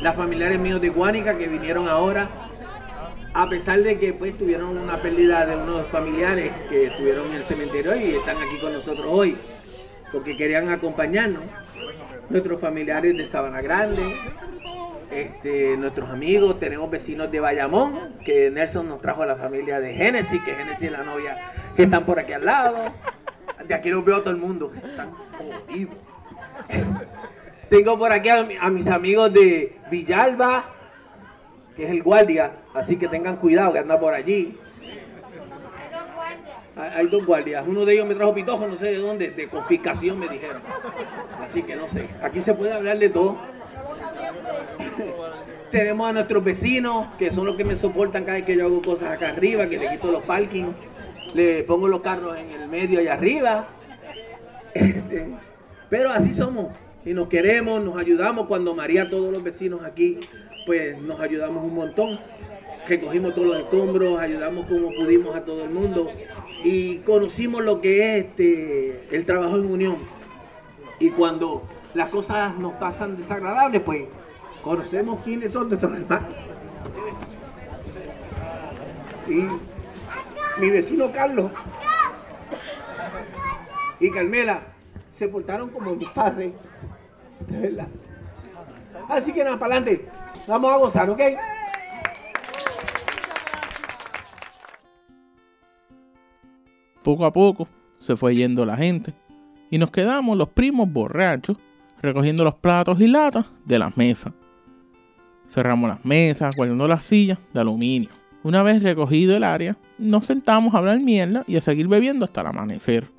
las 0.00 0.14
familiares 0.14 0.60
míos 0.60 0.80
de 0.80 0.90
Guánica 0.90 1.36
que 1.36 1.48
vinieron 1.48 1.88
ahora 1.88 2.28
a 3.34 3.48
pesar 3.48 3.82
de 3.82 3.98
que 3.98 4.12
pues 4.12 4.36
tuvieron 4.38 4.78
una 4.78 4.96
pérdida 5.02 5.44
de 5.44 5.56
unos 5.56 5.86
familiares 5.88 6.52
que 6.68 6.86
estuvieron 6.86 7.26
en 7.28 7.34
el 7.34 7.42
cementerio 7.42 7.94
y 7.96 8.14
están 8.14 8.36
aquí 8.36 8.56
con 8.60 8.72
nosotros 8.72 9.06
hoy, 9.08 9.36
porque 10.12 10.36
querían 10.36 10.68
acompañarnos. 10.70 11.42
Nuestros 12.30 12.60
familiares 12.60 13.16
de 13.16 13.24
Sabana 13.24 13.62
Grande, 13.62 14.14
este, 15.10 15.78
nuestros 15.78 16.10
amigos, 16.10 16.60
tenemos 16.60 16.90
vecinos 16.90 17.32
de 17.32 17.40
Bayamón, 17.40 18.16
que 18.22 18.50
Nelson 18.50 18.86
nos 18.86 19.00
trajo 19.00 19.22
a 19.22 19.26
la 19.26 19.36
familia 19.36 19.80
de 19.80 19.94
Génesis, 19.94 20.42
que 20.44 20.52
Génesis 20.52 20.82
es 20.82 20.92
la 20.92 21.04
novia 21.04 21.38
que 21.74 21.84
están 21.84 22.04
por 22.04 22.18
aquí 22.18 22.34
al 22.34 22.44
lado. 22.44 22.92
De 23.66 23.74
aquí 23.74 23.88
los 23.88 24.04
veo 24.04 24.16
a 24.16 24.20
todo 24.20 24.30
el 24.30 24.36
mundo, 24.36 24.70
están 24.74 25.10
jodidos. 25.10 25.94
Tengo 27.70 27.98
por 27.98 28.12
aquí 28.12 28.28
a, 28.28 28.46
a 28.60 28.70
mis 28.70 28.86
amigos 28.88 29.32
de 29.32 29.76
Villalba, 29.90 30.66
que 31.76 31.84
es 31.84 31.90
el 31.90 32.02
guardia, 32.02 32.52
así 32.74 32.96
que 32.96 33.08
tengan 33.08 33.36
cuidado 33.36 33.72
que 33.72 33.78
anda 33.78 33.98
por 33.98 34.12
allí. 34.12 34.58
Hay 36.78 37.08
dos 37.08 37.26
guardias, 37.26 37.64
uno 37.66 37.84
de 37.84 37.94
ellos 37.94 38.06
me 38.06 38.14
trajo 38.14 38.34
pitojo, 38.34 38.68
no 38.68 38.76
sé 38.76 38.84
de 38.86 38.98
dónde, 38.98 39.30
de 39.30 39.48
confiscación 39.48 40.16
me 40.16 40.28
dijeron. 40.28 40.62
Así 41.42 41.64
que 41.64 41.74
no 41.74 41.88
sé, 41.88 42.06
aquí 42.22 42.40
se 42.40 42.54
puede 42.54 42.72
hablar 42.72 42.98
de 42.98 43.08
todo. 43.08 43.36
Tenemos 45.72 46.08
a 46.08 46.12
nuestros 46.12 46.44
vecinos, 46.44 47.08
que 47.18 47.32
son 47.32 47.46
los 47.46 47.56
que 47.56 47.64
me 47.64 47.74
soportan 47.74 48.24
cada 48.24 48.36
vez 48.36 48.46
que 48.46 48.56
yo 48.56 48.66
hago 48.66 48.80
cosas 48.80 49.10
acá 49.10 49.30
arriba, 49.30 49.68
que 49.68 49.76
le 49.76 49.90
quito 49.90 50.12
los 50.12 50.22
parkings, 50.22 50.70
le 51.34 51.64
pongo 51.64 51.88
los 51.88 52.00
carros 52.00 52.38
en 52.38 52.50
el 52.50 52.68
medio 52.68 53.00
allá 53.00 53.14
arriba. 53.14 53.66
Este, 54.72 55.26
Pero 55.90 56.12
así 56.12 56.32
somos 56.32 56.68
y 57.04 57.12
nos 57.12 57.28
queremos, 57.28 57.82
nos 57.82 57.96
ayudamos. 57.96 58.46
Cuando 58.46 58.72
María, 58.72 59.10
todos 59.10 59.32
los 59.32 59.42
vecinos 59.42 59.80
aquí, 59.84 60.20
pues 60.64 60.96
nos 61.02 61.18
ayudamos 61.18 61.64
un 61.64 61.74
montón. 61.74 62.20
Recogimos 62.86 63.34
todos 63.34 63.48
los 63.48 63.58
escombros, 63.58 64.20
ayudamos 64.20 64.64
como 64.66 64.94
pudimos 64.94 65.34
a 65.34 65.44
todo 65.44 65.64
el 65.64 65.70
mundo 65.70 66.08
y 66.64 66.98
conocimos 66.98 67.62
lo 67.62 67.80
que 67.80 68.18
es 68.18 68.26
este, 68.26 69.08
el 69.10 69.24
trabajo 69.24 69.56
en 69.56 69.70
unión. 69.70 69.96
Y 70.98 71.10
cuando 71.10 71.62
las 71.94 72.10
cosas 72.10 72.56
nos 72.58 72.74
pasan 72.74 73.16
desagradables, 73.16 73.82
pues 73.82 74.04
conocemos 74.62 75.20
quiénes 75.24 75.52
son 75.52 75.68
nuestros 75.68 75.92
hermanos. 75.94 76.30
Y 79.28 79.46
mi 80.60 80.70
vecino 80.70 81.12
Carlos 81.12 81.52
y 84.00 84.10
Carmela 84.10 84.62
se 85.18 85.28
portaron 85.28 85.70
como 85.70 85.94
mis 85.94 86.08
padres. 86.08 86.52
Así 89.08 89.32
que 89.32 89.44
nada, 89.44 89.58
para 89.58 89.76
adelante. 89.76 90.06
Vamos 90.46 90.72
a 90.72 90.76
gozar, 90.76 91.10
¿ok? 91.10 91.20
Poco 97.08 97.24
a 97.24 97.32
poco 97.32 97.66
se 98.00 98.16
fue 98.16 98.34
yendo 98.34 98.66
la 98.66 98.76
gente 98.76 99.14
y 99.70 99.78
nos 99.78 99.90
quedamos 99.90 100.36
los 100.36 100.50
primos 100.50 100.92
borrachos 100.92 101.56
recogiendo 102.02 102.44
los 102.44 102.56
platos 102.56 103.00
y 103.00 103.06
latas 103.06 103.46
de 103.64 103.78
las 103.78 103.96
mesas. 103.96 104.34
Cerramos 105.48 105.88
las 105.88 106.04
mesas, 106.04 106.54
guardando 106.54 106.86
las 106.86 107.02
sillas 107.02 107.38
de 107.54 107.60
aluminio. 107.60 108.10
Una 108.42 108.62
vez 108.62 108.82
recogido 108.82 109.34
el 109.34 109.44
área, 109.44 109.78
nos 109.96 110.26
sentamos 110.26 110.74
a 110.74 110.78
hablar 110.80 111.00
mierda 111.00 111.44
y 111.46 111.56
a 111.56 111.62
seguir 111.62 111.88
bebiendo 111.88 112.26
hasta 112.26 112.42
el 112.42 112.48
amanecer. 112.48 113.10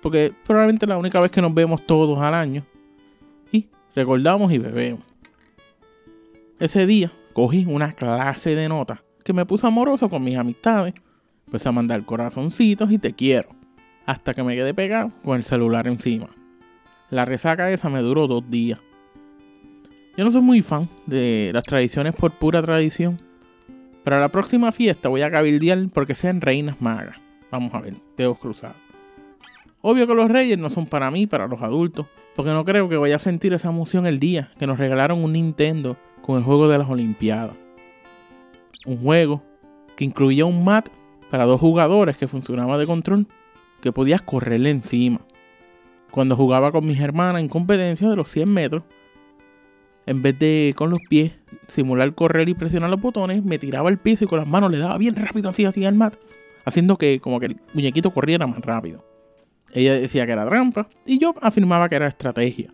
Porque 0.00 0.32
probablemente 0.46 0.86
la 0.86 0.96
única 0.96 1.20
vez 1.20 1.30
que 1.30 1.42
nos 1.42 1.52
vemos 1.52 1.84
todos 1.84 2.18
al 2.20 2.32
año. 2.32 2.64
Y 3.52 3.68
recordamos 3.94 4.54
y 4.54 4.56
bebemos. 4.56 5.04
Ese 6.58 6.86
día 6.86 7.12
cogí 7.34 7.66
una 7.66 7.92
clase 7.92 8.54
de 8.54 8.70
notas 8.70 9.00
que 9.22 9.34
me 9.34 9.44
puso 9.44 9.66
amoroso 9.66 10.08
con 10.08 10.24
mis 10.24 10.38
amistades. 10.38 10.94
Empecé 11.46 11.68
a 11.68 11.72
mandar 11.72 12.04
corazoncitos 12.04 12.90
y 12.90 12.98
te 12.98 13.12
quiero. 13.12 13.48
Hasta 14.06 14.34
que 14.34 14.42
me 14.42 14.54
quedé 14.54 14.74
pegado 14.74 15.12
con 15.24 15.36
el 15.36 15.44
celular 15.44 15.86
encima. 15.86 16.28
La 17.10 17.24
resaca 17.24 17.70
esa 17.70 17.88
me 17.88 18.00
duró 18.00 18.26
dos 18.26 18.48
días. 18.50 18.80
Yo 20.16 20.24
no 20.24 20.30
soy 20.30 20.42
muy 20.42 20.62
fan 20.62 20.88
de 21.06 21.50
las 21.52 21.64
tradiciones 21.64 22.14
por 22.14 22.32
pura 22.32 22.62
tradición. 22.62 23.20
Pero 24.04 24.16
a 24.16 24.20
la 24.20 24.28
próxima 24.28 24.70
fiesta 24.70 25.08
voy 25.08 25.22
a 25.22 25.30
cabildear 25.30 25.88
porque 25.92 26.14
sean 26.14 26.40
reinas 26.40 26.80
magas. 26.80 27.16
Vamos 27.50 27.72
a 27.74 27.80
ver, 27.80 27.96
dedos 28.16 28.38
cruzados. 28.38 28.76
Obvio 29.80 30.06
que 30.06 30.14
los 30.14 30.30
reyes 30.30 30.58
no 30.58 30.70
son 30.70 30.86
para 30.86 31.10
mí, 31.10 31.26
para 31.26 31.46
los 31.46 31.62
adultos. 31.62 32.06
Porque 32.34 32.50
no 32.50 32.64
creo 32.64 32.88
que 32.88 32.96
vaya 32.96 33.16
a 33.16 33.20
sentir 33.20 33.52
esa 33.52 33.68
emoción 33.68 34.06
el 34.06 34.18
día 34.18 34.50
que 34.58 34.66
nos 34.66 34.78
regalaron 34.78 35.22
un 35.22 35.32
Nintendo 35.32 35.96
con 36.22 36.36
el 36.36 36.42
juego 36.42 36.68
de 36.68 36.78
las 36.78 36.88
Olimpiadas. 36.88 37.56
Un 38.86 38.98
juego 38.98 39.42
que 39.96 40.04
incluía 40.04 40.44
un 40.44 40.64
mat 40.64 40.88
para 41.34 41.46
dos 41.46 41.60
jugadores 41.60 42.16
que 42.16 42.28
funcionaba 42.28 42.78
de 42.78 42.86
control, 42.86 43.26
que 43.80 43.90
podías 43.90 44.22
correrle 44.22 44.70
encima. 44.70 45.20
Cuando 46.12 46.36
jugaba 46.36 46.70
con 46.70 46.84
mis 46.84 47.00
hermanas 47.00 47.42
en 47.42 47.48
competencia 47.48 48.08
de 48.08 48.14
los 48.14 48.28
100 48.28 48.48
metros, 48.48 48.84
en 50.06 50.22
vez 50.22 50.38
de 50.38 50.74
con 50.76 50.90
los 50.90 51.00
pies 51.10 51.32
simular 51.66 52.14
correr 52.14 52.48
y 52.48 52.54
presionar 52.54 52.88
los 52.88 53.00
botones, 53.00 53.44
me 53.44 53.58
tiraba 53.58 53.88
al 53.88 53.98
piso 53.98 54.24
y 54.24 54.28
con 54.28 54.38
las 54.38 54.46
manos 54.46 54.70
le 54.70 54.78
daba 54.78 54.96
bien 54.96 55.16
rápido 55.16 55.48
así, 55.48 55.64
así 55.64 55.84
al 55.84 55.96
mat, 55.96 56.14
haciendo 56.66 56.96
que 56.98 57.18
como 57.18 57.40
que 57.40 57.46
el 57.46 57.56
muñequito 57.72 58.12
corriera 58.12 58.46
más 58.46 58.60
rápido. 58.60 59.04
Ella 59.72 59.94
decía 59.94 60.26
que 60.26 60.32
era 60.32 60.46
trampa 60.46 60.88
y 61.04 61.18
yo 61.18 61.34
afirmaba 61.40 61.88
que 61.88 61.96
era 61.96 62.06
estrategia. 62.06 62.70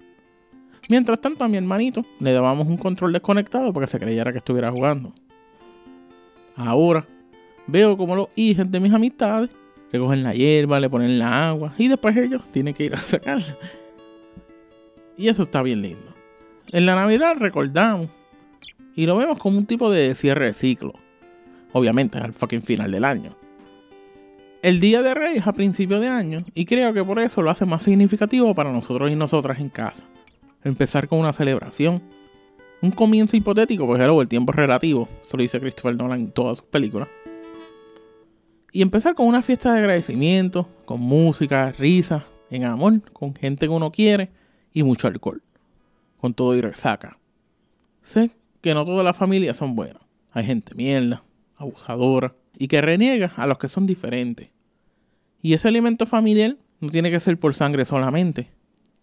Mientras 0.90 1.18
tanto 1.22 1.44
a 1.44 1.48
mi 1.48 1.56
hermanito 1.56 2.04
le 2.18 2.34
dábamos 2.34 2.66
un 2.66 2.76
control 2.76 3.14
desconectado 3.14 3.72
para 3.72 3.86
que 3.86 3.92
se 3.92 3.98
creyera 3.98 4.32
que 4.32 4.38
estuviera 4.38 4.70
jugando. 4.70 5.14
Ahora 6.56 7.06
veo 7.66 7.96
como 7.96 8.16
los 8.16 8.28
hijos 8.36 8.70
de 8.70 8.80
mis 8.80 8.92
amistades 8.92 9.50
recogen 9.92 10.22
la 10.22 10.34
hierba, 10.34 10.80
le 10.80 10.88
ponen 10.88 11.18
la 11.18 11.48
agua 11.48 11.74
y 11.78 11.88
después 11.88 12.16
ellos 12.16 12.42
tienen 12.52 12.74
que 12.74 12.84
ir 12.84 12.94
a 12.94 12.98
sacarla. 12.98 13.56
Y 15.16 15.28
eso 15.28 15.42
está 15.42 15.62
bien 15.62 15.82
lindo. 15.82 16.14
En 16.72 16.86
la 16.86 16.94
Navidad 16.94 17.36
recordamos 17.38 18.08
y 18.94 19.06
lo 19.06 19.16
vemos 19.16 19.38
como 19.38 19.58
un 19.58 19.66
tipo 19.66 19.90
de 19.90 20.14
cierre 20.14 20.46
de 20.46 20.54
ciclo. 20.54 20.94
Obviamente 21.72 22.18
al 22.18 22.32
fucking 22.32 22.62
final 22.62 22.90
del 22.90 23.04
año. 23.04 23.36
El 24.62 24.80
Día 24.80 25.02
de 25.02 25.14
Reyes 25.14 25.46
a 25.46 25.52
principio 25.52 26.00
de 26.00 26.08
año 26.08 26.38
y 26.54 26.64
creo 26.64 26.92
que 26.92 27.02
por 27.02 27.18
eso 27.18 27.42
lo 27.42 27.50
hace 27.50 27.64
más 27.64 27.82
significativo 27.82 28.54
para 28.54 28.72
nosotros 28.72 29.10
y 29.10 29.14
nosotras 29.14 29.58
en 29.58 29.70
casa. 29.70 30.04
Empezar 30.64 31.08
con 31.08 31.18
una 31.18 31.32
celebración. 31.32 32.02
Un 32.82 32.92
comienzo 32.92 33.36
hipotético, 33.36 33.86
porque 33.86 34.04
luego 34.04 34.22
el 34.22 34.28
tiempo 34.28 34.52
es 34.52 34.56
relativo. 34.56 35.06
Eso 35.22 35.36
lo 35.36 35.42
dice 35.42 35.60
Christopher 35.60 35.96
Nolan 35.96 36.20
en 36.20 36.30
todas 36.30 36.58
sus 36.58 36.66
películas. 36.66 37.08
Y 38.72 38.82
empezar 38.82 39.14
con 39.14 39.26
una 39.26 39.42
fiesta 39.42 39.72
de 39.72 39.80
agradecimiento, 39.80 40.68
con 40.84 41.00
música, 41.00 41.72
risas, 41.72 42.22
en 42.50 42.64
amor, 42.64 43.00
con 43.12 43.34
gente 43.34 43.66
que 43.66 43.72
uno 43.72 43.90
quiere 43.90 44.30
y 44.72 44.82
mucho 44.82 45.08
alcohol. 45.08 45.42
Con 46.20 46.34
todo 46.34 46.54
y 46.54 46.60
resaca. 46.60 47.18
Sé 48.02 48.30
que 48.60 48.74
no 48.74 48.84
todas 48.84 49.04
las 49.04 49.16
familias 49.16 49.56
son 49.56 49.74
buenas. 49.74 50.02
Hay 50.32 50.44
gente 50.44 50.74
mierda, 50.74 51.22
abusadora 51.56 52.34
y 52.56 52.68
que 52.68 52.80
reniega 52.80 53.32
a 53.36 53.46
los 53.46 53.58
que 53.58 53.68
son 53.68 53.86
diferentes. 53.86 54.48
Y 55.42 55.54
ese 55.54 55.68
alimento 55.68 56.06
familiar 56.06 56.56
no 56.80 56.90
tiene 56.90 57.10
que 57.10 57.20
ser 57.20 57.38
por 57.38 57.54
sangre 57.54 57.84
solamente. 57.84 58.48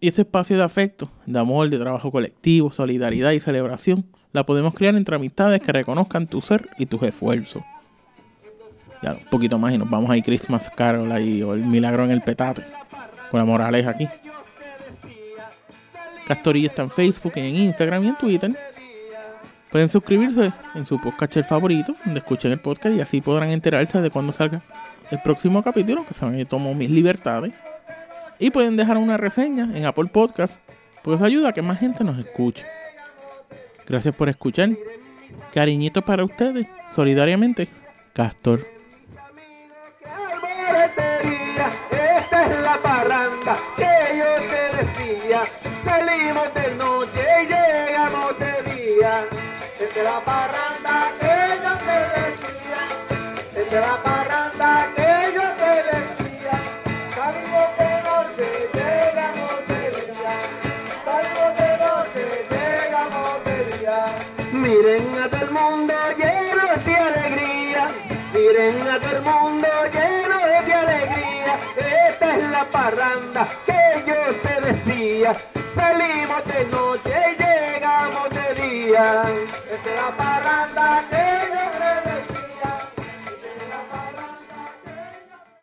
Y 0.00 0.08
ese 0.08 0.22
espacio 0.22 0.56
de 0.56 0.62
afecto, 0.62 1.10
de 1.26 1.38
amor, 1.38 1.68
de 1.68 1.78
trabajo 1.78 2.12
colectivo, 2.12 2.70
solidaridad 2.70 3.32
y 3.32 3.40
celebración, 3.40 4.06
la 4.32 4.46
podemos 4.46 4.74
crear 4.74 4.94
entre 4.94 5.16
amistades 5.16 5.60
que 5.60 5.72
reconozcan 5.72 6.28
tu 6.28 6.40
ser 6.40 6.68
y 6.78 6.86
tus 6.86 7.02
esfuerzos. 7.02 7.62
Ya, 9.02 9.12
un 9.12 9.24
poquito 9.30 9.58
más 9.58 9.72
y 9.74 9.78
nos 9.78 9.88
vamos 9.88 10.10
a 10.10 10.16
ir 10.16 10.24
Christmas 10.24 10.70
Carol 10.74 11.10
ahí, 11.12 11.42
o 11.42 11.54
el 11.54 11.64
milagro 11.64 12.04
en 12.04 12.10
el 12.10 12.20
petate. 12.20 12.64
Con 13.30 13.38
la 13.38 13.44
moraleja 13.44 13.90
aquí. 13.90 14.08
Castorillo 16.26 16.66
está 16.66 16.82
en 16.82 16.90
Facebook, 16.90 17.32
en 17.36 17.56
Instagram 17.56 18.04
y 18.04 18.08
en 18.08 18.16
Twitter. 18.16 18.58
Pueden 19.70 19.88
suscribirse 19.88 20.52
en 20.74 20.86
su 20.86 21.00
podcast 21.00 21.42
favorito, 21.42 21.94
donde 22.04 22.20
escuchen 22.20 22.52
el 22.52 22.58
podcast 22.58 22.94
y 22.96 23.00
así 23.00 23.20
podrán 23.20 23.50
enterarse 23.50 24.00
de 24.00 24.10
cuando 24.10 24.32
salga 24.32 24.62
el 25.10 25.20
próximo 25.20 25.62
capítulo, 25.62 26.04
que 26.06 26.14
se 26.14 26.24
me 26.26 26.44
tomo 26.44 26.74
mis 26.74 26.90
libertades. 26.90 27.52
Y 28.38 28.50
pueden 28.50 28.76
dejar 28.76 28.96
una 28.96 29.16
reseña 29.16 29.70
en 29.74 29.84
Apple 29.84 30.08
Podcast, 30.12 30.60
porque 31.02 31.16
eso 31.16 31.24
ayuda 31.24 31.50
a 31.50 31.52
que 31.52 31.62
más 31.62 31.78
gente 31.78 32.04
nos 32.04 32.18
escuche. 32.18 32.66
Gracias 33.86 34.14
por 34.14 34.28
escuchar. 34.28 34.70
Cariñitos 35.52 36.04
para 36.04 36.24
ustedes, 36.24 36.66
solidariamente, 36.94 37.68
Castor. 38.12 38.77
parranda 72.90 73.46
que 73.66 74.02
yo 74.06 74.20
te 74.42 74.60
decía. 74.60 75.32
Salimos 75.74 76.44
de 76.46 76.64
noche 76.66 77.36
llegamos 77.38 78.30
de 78.30 78.62
día. 78.62 79.24
Esta 79.74 79.90
es 79.90 79.96
la 80.02 80.10
parranda 80.16 81.04
que 81.10 81.57